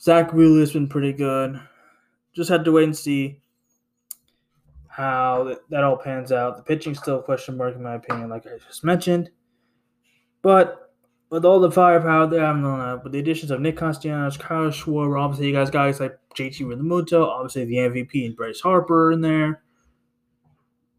Zack 0.00 0.32
Wheeler 0.32 0.60
has 0.60 0.72
been 0.72 0.88
pretty 0.88 1.12
good. 1.12 1.60
Just 2.32 2.50
had 2.50 2.64
to 2.64 2.72
wait 2.72 2.84
and 2.84 2.96
see 2.96 3.40
how 4.88 5.56
that, 5.70 5.84
all 5.84 5.96
pans 5.96 6.32
out. 6.32 6.56
The 6.56 6.62
pitching 6.62 6.94
still 6.94 7.18
a 7.18 7.22
question 7.22 7.56
mark 7.56 7.74
in 7.74 7.82
my 7.82 7.94
opinion, 7.94 8.28
like 8.28 8.46
I 8.46 8.58
just 8.66 8.84
mentioned. 8.84 9.30
But 10.42 10.92
with 11.30 11.44
all 11.44 11.60
the 11.60 11.70
firepower 11.70 12.26
they 12.26 12.38
have 12.38 12.56
in 12.56 13.00
with 13.02 13.12
the 13.12 13.18
additions 13.18 13.50
of 13.50 13.60
Nick 13.60 13.76
Castellanos, 13.76 14.36
Kyle 14.36 14.68
Schwarber, 14.68 15.20
obviously 15.20 15.48
you 15.48 15.52
guys 15.52 15.70
guys 15.70 16.00
like 16.00 16.18
JT 16.36 16.60
Realmuto, 16.62 17.26
obviously 17.26 17.64
the 17.64 17.76
MVP 17.76 18.26
and 18.26 18.36
Bryce 18.36 18.60
Harper 18.60 19.12
in 19.12 19.20
there. 19.20 19.62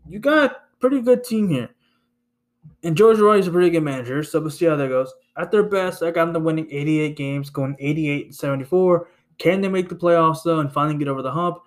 You 0.08 0.20
got 0.20 0.64
pretty 0.82 1.02
good 1.02 1.24
team 1.24 1.48
here. 1.48 1.70
And 2.84 2.98
Joe 2.98 3.14
Girardi 3.14 3.40
is 3.40 3.48
a 3.48 3.52
pretty 3.52 3.70
good 3.70 3.84
manager, 3.84 4.24
so 4.24 4.40
we'll 4.40 4.50
see 4.50 4.66
how 4.66 4.76
that 4.76 4.90
goes. 4.90 5.14
At 5.38 5.52
their 5.52 5.64
best, 5.64 6.04
I 6.04 6.12
got 6.12 6.34
them 6.34 6.44
winning 6.44 6.68
88 6.70 7.16
games, 7.16 7.50
going 7.50 7.76
88 7.80 8.26
and 8.26 8.36
74. 8.36 9.08
Can 9.38 9.62
they 9.62 9.70
make 9.70 9.90
the 9.90 9.96
playoffs 9.96 10.44
though 10.44 10.60
and 10.60 10.72
finally 10.72 10.98
get 10.98 11.08
over 11.08 11.22
the 11.22 11.32
hump? 11.32 11.60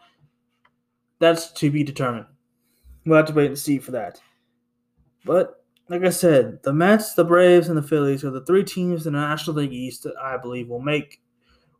That's 1.19 1.51
to 1.53 1.71
be 1.71 1.83
determined. 1.83 2.27
We'll 3.07 3.17
have 3.17 3.27
to 3.27 3.33
wait 3.33 3.47
and 3.47 3.59
see 3.59 3.79
for 3.79 3.93
that. 3.93 4.21
But 5.25 5.65
like 5.89 6.05
I 6.05 6.11
said, 6.11 6.63
the 6.63 6.73
Mets, 6.73 7.15
the 7.15 7.25
Braves, 7.25 7.69
and 7.69 7.77
the 7.77 7.83
Phillies 7.83 8.25
are 8.25 8.31
the 8.31 8.45
three 8.45 8.65
teams 8.65 9.07
in 9.07 9.13
the 9.13 9.21
National 9.21 9.57
League 9.57 9.73
East 9.73 10.05
that 10.05 10.17
I 10.17 10.37
believe 10.37 10.69
will 10.69 10.81
make 10.81 11.21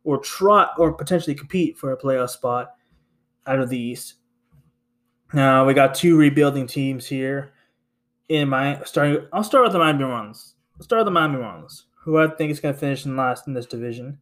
or 0.03 0.19
try 0.19 0.67
or 0.77 0.93
potentially 0.93 1.35
compete 1.35 1.77
for 1.77 1.91
a 1.91 1.97
playoff 1.97 2.29
spot 2.29 2.71
out 3.47 3.59
of 3.59 3.69
the 3.69 3.79
East. 3.79 4.15
Now 5.35 5.65
we 5.65 5.73
got 5.73 5.93
two 5.93 6.17
rebuilding 6.17 6.65
teams 6.65 7.05
here. 7.05 7.53
In 8.29 8.49
my 8.49 8.81
starting, 8.85 9.27
I'll 9.31 9.43
start 9.43 9.65
with 9.65 9.73
the 9.73 9.79
Miami 9.79 10.03
Marlins. 10.03 10.53
I'll 10.77 10.83
start 10.83 11.01
with 11.01 11.05
the 11.05 11.11
Miami 11.11 11.37
Marlins, 11.37 11.83
who 12.03 12.17
I 12.17 12.27
think 12.27 12.51
is 12.51 12.59
going 12.59 12.73
to 12.73 12.79
finish 12.79 13.05
in 13.05 13.15
last 13.15 13.45
in 13.47 13.53
this 13.53 13.67
division. 13.67 14.17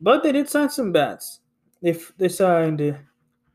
But 0.00 0.22
they 0.22 0.30
did 0.30 0.48
sign 0.48 0.70
some 0.70 0.92
bats. 0.92 1.40
They 1.82 1.98
they 2.18 2.28
signed 2.28 2.96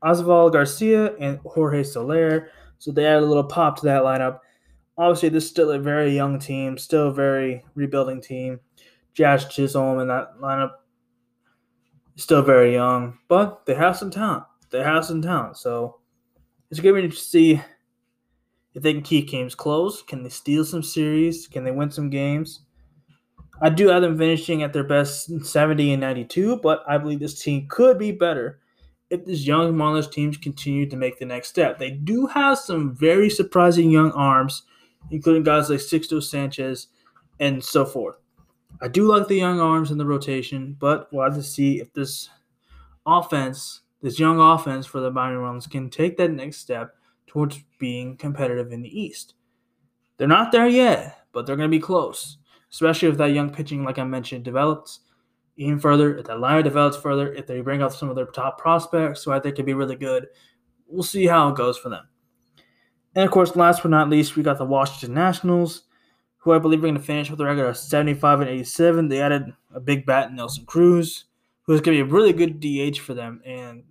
Oswald 0.02 0.52
Garcia 0.52 1.14
and 1.16 1.38
Jorge 1.46 1.82
Soler, 1.82 2.50
so 2.78 2.92
they 2.92 3.06
added 3.06 3.22
a 3.22 3.26
little 3.26 3.44
pop 3.44 3.78
to 3.78 3.86
that 3.86 4.02
lineup 4.02 4.40
obviously 4.98 5.28
this 5.28 5.44
is 5.44 5.50
still 5.50 5.70
a 5.70 5.78
very 5.78 6.14
young 6.14 6.38
team, 6.38 6.76
still 6.76 7.08
a 7.08 7.14
very 7.14 7.64
rebuilding 7.74 8.20
team. 8.20 8.60
Josh 9.14 9.48
Chisholm 9.48 10.00
in 10.00 10.08
that 10.08 10.36
lineup 10.40 10.72
still 12.16 12.42
very 12.42 12.74
young, 12.74 13.18
but 13.28 13.64
they 13.64 13.74
have 13.74 13.96
some 13.96 14.10
talent. 14.10 14.44
They 14.70 14.82
have 14.82 15.04
some 15.04 15.22
talent. 15.22 15.56
So 15.56 16.00
it's 16.70 16.80
going 16.80 17.08
to 17.08 17.16
see 17.16 17.60
if 18.74 18.82
they 18.82 18.92
can 18.92 19.02
keep 19.02 19.28
games 19.28 19.54
close. 19.54 20.02
Can 20.02 20.22
they 20.22 20.28
steal 20.28 20.64
some 20.64 20.82
series? 20.82 21.46
Can 21.46 21.64
they 21.64 21.70
win 21.70 21.90
some 21.90 22.10
games? 22.10 22.62
I 23.60 23.70
do 23.70 23.88
have 23.88 24.02
them 24.02 24.16
finishing 24.16 24.62
at 24.62 24.72
their 24.72 24.84
best 24.84 25.44
70 25.44 25.92
and 25.92 26.00
92, 26.00 26.58
but 26.58 26.84
I 26.86 26.96
believe 26.98 27.18
this 27.18 27.42
team 27.42 27.66
could 27.68 27.98
be 27.98 28.12
better 28.12 28.60
if 29.10 29.24
this 29.24 29.46
young 29.46 29.72
Marlins 29.72 30.12
teams 30.12 30.36
continue 30.36 30.88
to 30.88 30.96
make 30.96 31.18
the 31.18 31.24
next 31.24 31.48
step. 31.48 31.78
They 31.78 31.90
do 31.90 32.26
have 32.26 32.58
some 32.58 32.94
very 32.94 33.30
surprising 33.30 33.90
young 33.90 34.12
arms 34.12 34.62
including 35.10 35.42
guys 35.42 35.70
like 35.70 35.80
Sixto 35.80 36.22
Sanchez 36.22 36.88
and 37.40 37.62
so 37.62 37.84
forth. 37.84 38.16
I 38.80 38.88
do 38.88 39.06
like 39.06 39.26
the 39.28 39.36
young 39.36 39.60
arms 39.60 39.90
in 39.90 39.98
the 39.98 40.06
rotation, 40.06 40.76
but 40.78 41.08
we'll 41.12 41.24
have 41.24 41.34
to 41.34 41.42
see 41.42 41.80
if 41.80 41.92
this 41.92 42.28
offense, 43.06 43.82
this 44.00 44.18
young 44.18 44.40
offense 44.40 44.86
for 44.86 45.00
the 45.00 45.10
Miami 45.10 45.36
Marlins, 45.36 45.70
can 45.70 45.90
take 45.90 46.16
that 46.16 46.30
next 46.30 46.58
step 46.58 46.94
towards 47.26 47.62
being 47.78 48.16
competitive 48.16 48.72
in 48.72 48.82
the 48.82 49.00
East. 49.00 49.34
They're 50.16 50.28
not 50.28 50.52
there 50.52 50.68
yet, 50.68 51.24
but 51.32 51.46
they're 51.46 51.56
going 51.56 51.70
to 51.70 51.76
be 51.76 51.82
close, 51.82 52.38
especially 52.72 53.08
if 53.08 53.16
that 53.18 53.32
young 53.32 53.50
pitching, 53.50 53.84
like 53.84 53.98
I 53.98 54.04
mentioned, 54.04 54.44
develops 54.44 55.00
even 55.56 55.78
further. 55.78 56.16
If 56.18 56.26
that 56.26 56.38
lineup 56.38 56.64
develops 56.64 56.96
further, 56.96 57.32
if 57.32 57.46
they 57.46 57.60
bring 57.60 57.82
up 57.82 57.92
some 57.92 58.08
of 58.08 58.16
their 58.16 58.26
top 58.26 58.58
prospects, 58.58 59.24
who 59.24 59.32
I 59.32 59.40
think 59.40 59.56
could 59.56 59.66
be 59.66 59.74
really 59.74 59.96
good, 59.96 60.26
we'll 60.86 61.02
see 61.02 61.26
how 61.26 61.48
it 61.48 61.56
goes 61.56 61.78
for 61.78 61.88
them. 61.88 62.08
And 63.14 63.24
of 63.24 63.30
course, 63.30 63.56
last 63.56 63.82
but 63.82 63.90
not 63.90 64.10
least, 64.10 64.36
we 64.36 64.42
got 64.42 64.58
the 64.58 64.64
Washington 64.64 65.14
Nationals, 65.14 65.84
who 66.38 66.52
I 66.52 66.58
believe 66.58 66.80
are 66.80 66.82
going 66.82 66.94
to 66.94 67.00
finish 67.00 67.30
with 67.30 67.40
a 67.40 67.44
record 67.44 67.66
of 67.66 67.76
75 67.76 68.40
and 68.40 68.50
87. 68.50 69.08
They 69.08 69.20
added 69.20 69.52
a 69.74 69.80
big 69.80 70.06
bat, 70.06 70.30
in 70.30 70.36
Nelson 70.36 70.64
Cruz, 70.66 71.24
who 71.68 71.74
is 71.74 71.82
going 71.82 71.98
to 71.98 72.02
be 72.02 72.10
a 72.10 72.12
really 72.12 72.32
good 72.32 72.60
DH 72.60 72.98
for 72.98 73.12
them, 73.12 73.42
and 73.44 73.84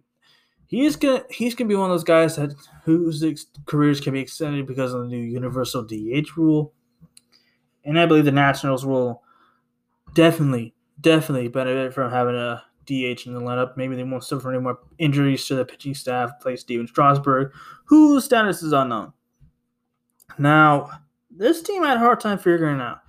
he's 0.66 0.96
gonna 0.96 1.24
he's 1.30 1.54
gonna 1.54 1.68
be 1.68 1.76
one 1.76 1.92
of 1.92 1.94
those 1.94 2.04
guys 2.04 2.36
that 2.36 2.56
whose 2.84 3.24
careers 3.68 4.02
can 4.02 4.14
be 4.14 4.20
extended 4.20 4.66
because 4.66 4.96
of 4.96 5.04
the 5.04 5.08
new 5.08 5.22
universal 5.22 5.84
DH 5.84 6.36
rule. 6.36 6.74
And 7.86 8.00
I 8.00 8.08
believe 8.08 8.26
the 8.26 8.32
Nationals 8.32 8.84
will 8.84 9.22
definitely, 10.16 10.74
definitely 11.00 11.50
benefit 11.50 11.94
from 11.94 12.12
having 12.12 12.34
a 12.34 12.64
DH 12.88 13.28
in 13.28 13.36
the 13.36 13.42
lineup. 13.42 13.78
Maybe 13.78 13.96
they 13.96 14.04
won't 14.04 14.24
suffer 14.24 14.52
any 14.52 14.60
more 14.60 14.80
injuries 14.98 15.46
to 15.46 15.54
the 15.54 15.64
pitching 15.64 15.94
staff. 15.94 16.32
Play 16.42 16.56
Stephen 16.56 16.88
Strasburg, 16.88 17.54
whose 17.86 18.26
status 18.26 18.64
is 18.64 18.74
unknown. 18.74 19.14
Now, 20.40 20.90
this 21.30 21.62
team 21.62 21.84
had 21.84 21.98
a 21.98 22.00
hard 22.00 22.22
time 22.22 22.40
figuring 22.40 22.82
out 22.82 23.02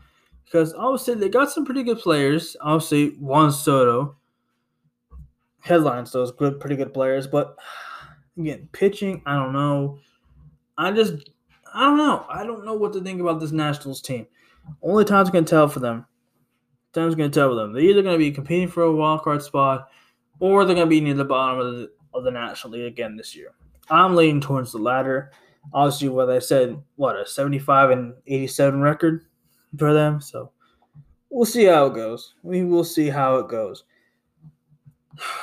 because 0.45 0.75
obviously 0.75 1.15
they 1.15 1.31
got 1.31 1.51
some 1.51 1.65
pretty 1.65 1.85
good 1.85 2.01
players. 2.01 2.55
Obviously, 2.61 3.17
Juan 3.17 3.51
Soto 3.51 4.18
headlines 5.61 6.13
those 6.13 6.33
good, 6.33 6.61
pretty 6.61 6.77
good 6.77 6.95
players, 6.95 7.27
but 7.27 7.57
again, 8.39 8.69
pitching, 8.73 9.23
I 9.27 9.35
don't 9.35 9.53
know. 9.53 9.99
I 10.77 10.93
just, 10.93 11.31
I 11.75 11.83
don't 11.83 11.99
know. 11.99 12.25
I 12.31 12.45
don't 12.45 12.65
know 12.65 12.75
what 12.75 12.93
to 12.95 13.01
think 13.01 13.21
about 13.21 13.41
this 13.41 13.53
Nationals 13.53 14.01
team. 14.01 14.27
Only 14.83 15.05
time's 15.05 15.31
gonna 15.31 15.47
tell 15.47 15.69
for 15.69 15.81
them. 15.81 16.07
Time's 16.93 17.15
gonna 17.15 17.31
tell 17.31 17.51
for 17.51 17.55
them. 17.55 17.73
They're 17.73 17.83
either 17.83 18.03
gonna 18.03 18.19
be 18.19 18.31
competing 18.31 18.69
for 18.69 18.83
a 18.83 18.93
wild 18.93 19.23
card 19.23 19.43
spot, 19.43 19.89
or 20.41 20.65
they're 20.65 20.77
gonna 20.77 20.87
be 20.87 21.01
near 21.01 21.15
the 21.15 21.25
bottom 21.25 21.59
of 21.61 21.75
the 21.75 21.91
of 22.15 22.25
the 22.25 22.31
National 22.31 22.75
League 22.75 22.87
again 22.87 23.17
this 23.17 23.35
year. 23.35 23.53
I'm 23.91 24.15
leaning 24.15 24.41
towards 24.41 24.73
the 24.73 24.79
latter. 24.79 25.33
Obviously, 25.73 26.09
what 26.09 26.31
I 26.31 26.39
said, 26.39 26.81
what 26.97 27.17
a 27.17 27.27
75 27.27 27.91
and 27.91 28.15
87 28.27 28.81
record 28.81 29.25
for 29.77 29.93
them. 29.93 30.21
So 30.21 30.53
we'll 31.31 31.45
see 31.45 31.65
how 31.65 31.87
it 31.87 31.95
goes. 31.95 32.35
We 32.43 32.65
will 32.65 32.85
see 32.85 33.09
how 33.09 33.37
it 33.37 33.49
goes. 33.49 33.85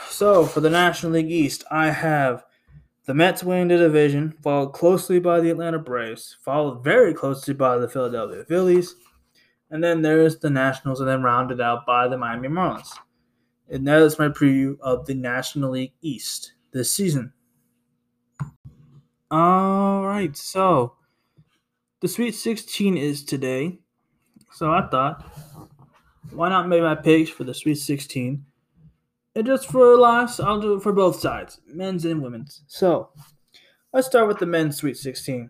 So 0.09 0.45
for 0.45 0.61
the 0.61 0.69
National 0.69 1.13
League 1.13 1.31
East, 1.31 1.63
I 1.69 1.89
have 1.89 2.45
the 3.05 3.13
Mets 3.13 3.43
winning 3.43 3.67
the 3.67 3.77
division, 3.77 4.35
followed 4.41 4.73
closely 4.73 5.19
by 5.19 5.39
the 5.39 5.51
Atlanta 5.51 5.79
Braves, 5.79 6.38
followed 6.41 6.83
very 6.83 7.13
closely 7.13 7.53
by 7.53 7.77
the 7.77 7.88
Philadelphia 7.88 8.45
Phillies, 8.45 8.95
and 9.69 9.83
then 9.83 10.01
there's 10.01 10.38
the 10.38 10.49
Nationals, 10.49 10.99
and 10.99 11.09
then 11.09 11.21
rounded 11.21 11.61
out 11.61 11.85
by 11.85 12.07
the 12.07 12.17
Miami 12.17 12.47
Marlins. 12.47 12.91
And 13.69 13.88
that 13.88 14.01
is 14.01 14.19
my 14.19 14.29
preview 14.29 14.79
of 14.79 15.05
the 15.05 15.13
National 15.15 15.71
League 15.71 15.93
East 16.01 16.53
this 16.71 16.91
season. 16.91 17.33
All 19.29 20.05
right, 20.05 20.35
so 20.38 20.95
the 21.99 22.07
Sweet 22.07 22.35
16 22.35 22.95
is 22.97 23.23
today. 23.23 23.79
So 24.51 24.71
I 24.71 24.88
thought, 24.88 25.25
why 26.31 26.49
not 26.49 26.67
make 26.67 26.81
my 26.81 26.95
picks 26.95 27.29
for 27.29 27.43
the 27.43 27.53
Sweet 27.53 27.75
16? 27.75 28.45
And 29.36 29.45
just 29.45 29.69
for 29.69 29.98
laughs, 29.98 30.39
I'll 30.39 30.62
do 30.62 30.76
it 30.76 30.84
for 30.84 30.93
both 30.93 31.19
sides, 31.19 31.60
men's 31.67 32.06
and 32.06 32.21
women's. 32.21 32.62
So 32.67 33.10
let's 33.91 34.08
start 34.08 34.28
with 34.30 34.39
the 34.39 34.45
men's 34.45 34.78
Sweet 34.78 34.95
16. 34.95 35.50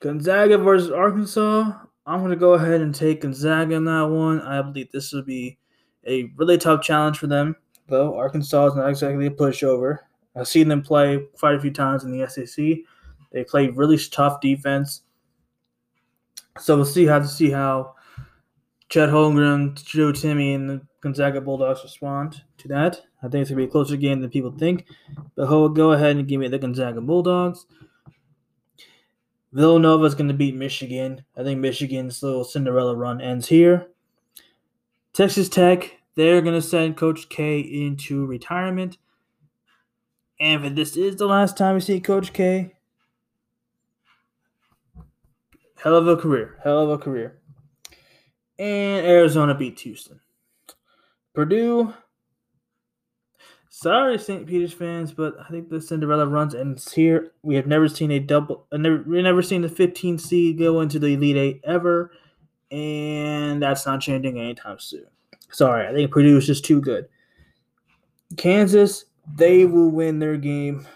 Gonzaga 0.00 0.56
versus 0.58 0.90
Arkansas. 0.90 1.72
I'm 2.06 2.18
going 2.20 2.30
to 2.30 2.36
go 2.36 2.54
ahead 2.54 2.80
and 2.80 2.94
take 2.94 3.20
Gonzaga 3.20 3.74
in 3.74 3.84
that 3.84 4.08
one. 4.08 4.40
I 4.40 4.62
believe 4.62 4.90
this 4.90 5.12
will 5.12 5.22
be 5.22 5.58
a 6.06 6.32
really 6.36 6.58
tough 6.58 6.82
challenge 6.82 7.18
for 7.18 7.26
them, 7.26 7.54
though. 7.86 8.16
Arkansas 8.16 8.68
is 8.68 8.74
not 8.74 8.88
exactly 8.88 9.26
a 9.26 9.30
pushover. 9.30 9.98
I've 10.34 10.48
seen 10.48 10.68
them 10.68 10.82
play 10.82 11.24
quite 11.38 11.54
a 11.54 11.60
few 11.60 11.70
times 11.70 12.02
in 12.02 12.10
the 12.10 12.26
SEC. 12.28 12.78
They 13.30 13.44
play 13.44 13.68
really 13.68 13.98
tough 13.98 14.40
defense. 14.40 15.02
So 16.58 16.76
we'll 16.76 16.84
see 16.84 17.06
how 17.06 17.18
to 17.18 17.28
see 17.28 17.50
how 17.50 17.94
Chet 18.92 19.08
Holmgren, 19.08 19.82
Drew 19.86 20.12
Timme, 20.12 20.54
and 20.54 20.68
the 20.68 20.82
Gonzaga 21.00 21.40
Bulldogs 21.40 21.82
respond 21.82 22.42
to 22.58 22.68
that. 22.68 23.00
I 23.22 23.28
think 23.28 23.40
it's 23.40 23.48
gonna 23.48 23.62
be 23.62 23.64
a 23.64 23.70
closer 23.70 23.96
game 23.96 24.20
than 24.20 24.28
people 24.28 24.50
think. 24.50 24.84
But 25.34 25.46
go 25.68 25.92
ahead 25.92 26.16
and 26.16 26.28
give 26.28 26.38
me 26.38 26.48
the 26.48 26.58
Gonzaga 26.58 27.00
Bulldogs. 27.00 27.64
Villanova 29.50 30.04
is 30.04 30.14
going 30.14 30.28
to 30.28 30.34
beat 30.34 30.54
Michigan. 30.54 31.24
I 31.34 31.42
think 31.42 31.58
Michigan's 31.60 32.22
little 32.22 32.44
Cinderella 32.44 32.94
run 32.94 33.22
ends 33.22 33.48
here. 33.48 33.88
Texas 35.14 35.48
Tech, 35.48 35.98
they're 36.14 36.42
going 36.42 36.54
to 36.54 36.66
send 36.66 36.98
Coach 36.98 37.30
K 37.30 37.60
into 37.60 38.26
retirement. 38.26 38.98
And 40.38 40.66
if 40.66 40.74
this 40.74 40.98
is 40.98 41.16
the 41.16 41.26
last 41.26 41.56
time 41.56 41.74
we 41.74 41.80
see 41.80 42.00
Coach 42.00 42.34
K, 42.34 42.74
hell 45.82 45.96
of 45.96 46.08
a 46.08 46.16
career. 46.16 46.58
Hell 46.62 46.80
of 46.80 46.90
a 46.90 46.98
career. 46.98 47.41
And 48.58 49.06
Arizona 49.06 49.54
beat 49.54 49.80
Houston. 49.80 50.20
Purdue. 51.34 51.94
Sorry, 53.68 54.18
St. 54.18 54.46
Peter's 54.46 54.72
fans, 54.72 55.12
but 55.12 55.34
I 55.40 55.50
think 55.50 55.68
the 55.68 55.80
Cinderella 55.80 56.26
runs 56.26 56.54
ends 56.54 56.92
here. 56.92 57.32
We 57.42 57.54
have 57.56 57.66
never 57.66 57.88
seen 57.88 58.10
a 58.10 58.20
double. 58.20 58.66
Uh, 58.70 58.76
never, 58.76 59.02
we've 59.06 59.24
never 59.24 59.42
seen 59.42 59.62
the 59.62 59.68
15 59.68 60.18
seed 60.18 60.58
go 60.58 60.80
into 60.82 60.98
the 60.98 61.14
Elite 61.14 61.36
Eight 61.36 61.60
ever, 61.64 62.12
and 62.70 63.62
that's 63.62 63.86
not 63.86 64.02
changing 64.02 64.38
anytime 64.38 64.78
soon. 64.78 65.06
Sorry, 65.50 65.88
I 65.88 65.92
think 65.92 66.10
Purdue 66.10 66.36
is 66.36 66.46
just 66.46 66.64
too 66.64 66.80
good. 66.80 67.08
Kansas 68.36 69.06
they 69.36 69.64
will 69.64 69.90
win 69.90 70.18
their 70.18 70.36
game 70.36 70.86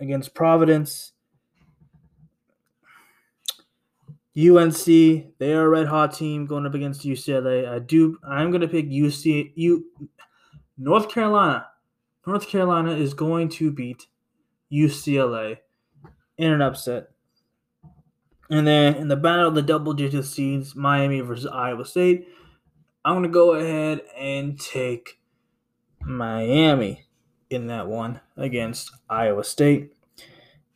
against 0.00 0.34
Providence. 0.34 1.12
UNC, 4.36 4.84
they 4.86 5.52
are 5.52 5.66
a 5.66 5.68
red 5.68 5.86
hot 5.86 6.12
team 6.12 6.46
going 6.46 6.66
up 6.66 6.74
against 6.74 7.02
UCLA. 7.02 7.68
I 7.68 7.78
do. 7.78 8.18
I'm 8.26 8.50
going 8.50 8.62
to 8.62 8.68
pick 8.68 8.88
UC. 8.88 9.52
U. 9.54 9.84
North 10.76 11.08
Carolina. 11.08 11.68
North 12.26 12.48
Carolina 12.48 12.92
is 12.92 13.14
going 13.14 13.48
to 13.50 13.70
beat 13.70 14.06
UCLA 14.72 15.58
in 16.36 16.52
an 16.52 16.62
upset. 16.62 17.10
And 18.50 18.66
then 18.66 18.96
in 18.96 19.08
the 19.08 19.16
battle 19.16 19.48
of 19.48 19.54
the 19.54 19.62
double 19.62 19.92
digit 19.92 20.24
seeds, 20.24 20.74
Miami 20.74 21.20
versus 21.20 21.46
Iowa 21.46 21.84
State, 21.84 22.28
I'm 23.04 23.14
going 23.14 23.24
to 23.24 23.28
go 23.28 23.52
ahead 23.54 24.02
and 24.18 24.58
take 24.58 25.20
Miami 26.00 27.06
in 27.50 27.68
that 27.68 27.86
one 27.86 28.20
against 28.36 28.90
Iowa 29.08 29.44
State. 29.44 29.93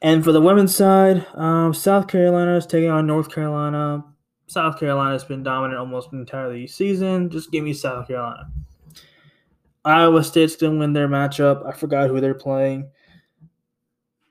And 0.00 0.22
for 0.22 0.32
the 0.32 0.40
women's 0.40 0.74
side, 0.74 1.26
um, 1.34 1.74
South 1.74 2.06
Carolina 2.06 2.56
is 2.56 2.66
taking 2.66 2.90
on 2.90 3.06
North 3.06 3.32
Carolina. 3.32 4.04
South 4.46 4.78
Carolina 4.78 5.12
has 5.12 5.24
been 5.24 5.42
dominant 5.42 5.78
almost 5.78 6.12
entirely 6.12 6.66
season. 6.66 7.28
Just 7.30 7.50
give 7.50 7.64
me 7.64 7.72
South 7.72 8.06
Carolina. 8.06 8.50
Iowa 9.84 10.22
State's 10.22 10.56
going 10.56 10.74
to 10.74 10.78
win 10.78 10.92
their 10.92 11.08
matchup. 11.08 11.66
I 11.66 11.72
forgot 11.72 12.08
who 12.08 12.20
they're 12.20 12.34
playing. 12.34 12.88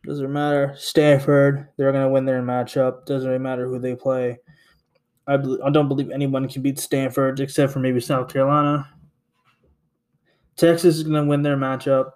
Doesn't 0.06 0.32
matter. 0.32 0.73
Stanford, 0.77 1.67
they're 1.75 1.91
going 1.91 2.06
to 2.06 2.10
win 2.10 2.25
their 2.25 2.41
matchup. 2.41 3.06
Doesn't 3.06 3.27
really 3.27 3.39
matter 3.39 3.67
who 3.67 3.77
they 3.77 3.95
play. 3.95 4.38
I, 5.27 5.34
I 5.34 5.69
don't 5.69 5.89
believe 5.89 6.10
anyone 6.12 6.47
can 6.47 6.62
beat 6.62 6.80
Stanford 6.80 7.39
except 7.41 7.73
for 7.73 7.80
maybe 7.80 7.99
South 7.99 8.32
Carolina. 8.32 8.88
Texas 10.56 10.95
is 10.95 11.03
going 11.03 11.25
to 11.25 11.30
win 11.30 11.41
their 11.41 11.58
matchup. 11.58 12.12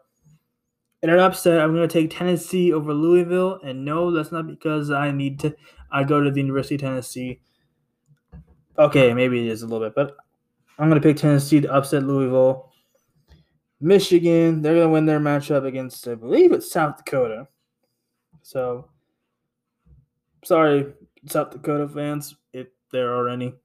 In 1.03 1.09
an 1.09 1.19
upset, 1.19 1.59
I'm 1.59 1.73
going 1.73 1.87
to 1.87 1.91
take 1.91 2.15
Tennessee 2.15 2.71
over 2.71 2.93
Louisville, 2.93 3.59
and 3.63 3.83
no, 3.83 4.11
that's 4.11 4.31
not 4.31 4.47
because 4.47 4.91
I 4.91 5.11
need 5.11 5.39
to. 5.39 5.55
I 5.91 6.03
go 6.03 6.21
to 6.21 6.29
the 6.29 6.39
University 6.39 6.75
of 6.75 6.81
Tennessee. 6.81 7.41
Okay, 8.77 9.13
maybe 9.13 9.47
it 9.47 9.51
is 9.51 9.63
a 9.63 9.67
little 9.67 9.87
bit, 9.87 9.95
but 9.95 10.15
I'm 10.77 10.89
going 10.89 11.01
to 11.01 11.07
pick 11.07 11.17
Tennessee 11.17 11.61
to 11.61 11.73
upset 11.73 12.03
Louisville. 12.03 12.71
Michigan, 13.79 14.61
they're 14.61 14.75
going 14.75 14.87
to 14.87 14.93
win 14.93 15.07
their 15.07 15.19
matchup 15.19 15.65
against, 15.65 16.07
I 16.07 16.13
believe 16.13 16.51
it's 16.51 16.71
South 16.71 16.97
Dakota. 16.97 17.47
So, 18.43 18.89
sorry, 20.45 20.93
South 21.27 21.49
Dakota 21.49 21.89
fans, 21.89 22.35
if 22.53 22.67
there 22.91 23.11
are 23.13 23.27
any. 23.27 23.55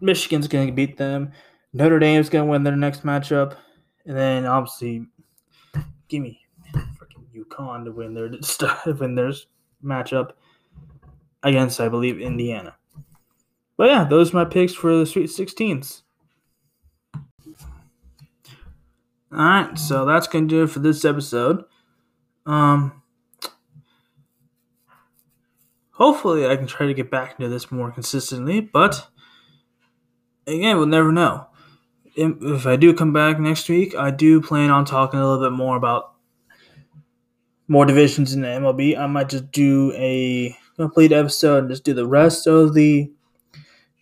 Michigan's 0.00 0.46
going 0.46 0.66
to 0.66 0.72
beat 0.72 0.98
them. 0.98 1.32
Notre 1.72 1.98
Dame's 1.98 2.28
going 2.28 2.44
to 2.44 2.50
win 2.50 2.64
their 2.64 2.76
next 2.76 3.02
matchup. 3.02 3.56
And 4.04 4.16
then, 4.16 4.44
obviously, 4.44 5.06
give 6.08 6.22
me 6.22 6.40
freaking 6.74 7.26
UConn 7.34 7.84
to 7.84 7.92
win 7.92 8.14
their 8.14 8.30
stuff 8.42 8.86
win 8.86 9.14
their 9.14 9.32
matchup 9.82 10.32
against, 11.42 11.80
I 11.80 11.88
believe, 11.88 12.20
Indiana. 12.20 12.76
But 13.76 13.90
yeah, 13.90 14.04
those 14.04 14.32
are 14.32 14.36
my 14.36 14.44
picks 14.44 14.72
for 14.72 14.96
the 14.96 15.06
Sweet 15.06 15.30
16s. 15.30 16.02
All 19.32 19.38
right, 19.38 19.78
so 19.78 20.04
that's 20.04 20.28
gonna 20.28 20.46
do 20.46 20.62
it 20.62 20.70
for 20.70 20.78
this 20.78 21.04
episode. 21.04 21.64
Um, 22.46 23.02
hopefully, 25.90 26.46
I 26.46 26.56
can 26.56 26.68
try 26.68 26.86
to 26.86 26.94
get 26.94 27.10
back 27.10 27.38
into 27.38 27.48
this 27.48 27.72
more 27.72 27.90
consistently, 27.90 28.60
but 28.60 29.08
again, 30.46 30.76
we'll 30.76 30.86
never 30.86 31.10
know 31.10 31.48
if 32.16 32.66
I 32.66 32.76
do 32.76 32.94
come 32.94 33.12
back 33.12 33.38
next 33.38 33.68
week, 33.68 33.94
I 33.94 34.10
do 34.10 34.40
plan 34.40 34.70
on 34.70 34.84
talking 34.84 35.18
a 35.18 35.26
little 35.26 35.44
bit 35.44 35.56
more 35.56 35.76
about 35.76 36.14
more 37.68 37.86
divisions 37.86 38.34
in 38.34 38.42
the 38.42 38.48
MLB. 38.48 38.98
I 38.98 39.06
might 39.06 39.28
just 39.28 39.50
do 39.50 39.92
a 39.94 40.56
complete 40.76 41.12
episode 41.12 41.58
and 41.58 41.70
just 41.70 41.84
do 41.84 41.94
the 41.94 42.06
rest 42.06 42.46
of 42.46 42.74
the 42.74 43.10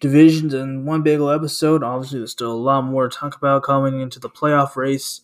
divisions 0.01 0.53
in 0.53 0.85
one 0.85 1.03
big 1.03 1.21
episode. 1.21 1.83
Obviously, 1.83 2.19
there's 2.19 2.33
still 2.33 2.53
a 2.53 2.55
lot 2.55 2.83
more 2.83 3.09
to 3.09 3.17
talk 3.17 3.37
about 3.37 3.63
coming 3.63 4.01
into 4.01 4.19
the 4.19 4.31
playoff 4.31 4.77
race. 4.77 5.23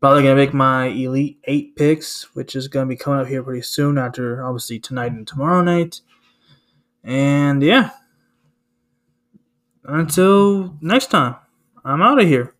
Probably 0.00 0.22
gonna 0.22 0.36
make 0.36 0.54
my 0.54 0.86
elite 0.86 1.38
eight 1.44 1.76
picks, 1.76 2.34
which 2.34 2.56
is 2.56 2.68
gonna 2.68 2.86
be 2.86 2.96
coming 2.96 3.20
up 3.20 3.26
here 3.26 3.42
pretty 3.42 3.62
soon 3.62 3.98
after 3.98 4.42
obviously 4.42 4.78
tonight 4.78 5.12
and 5.12 5.26
tomorrow 5.26 5.62
night. 5.62 6.00
And 7.04 7.62
yeah, 7.62 7.90
until 9.84 10.76
next 10.80 11.08
time. 11.08 11.36
I'm 11.84 12.02
out 12.02 12.20
of 12.20 12.28
here. 12.28 12.54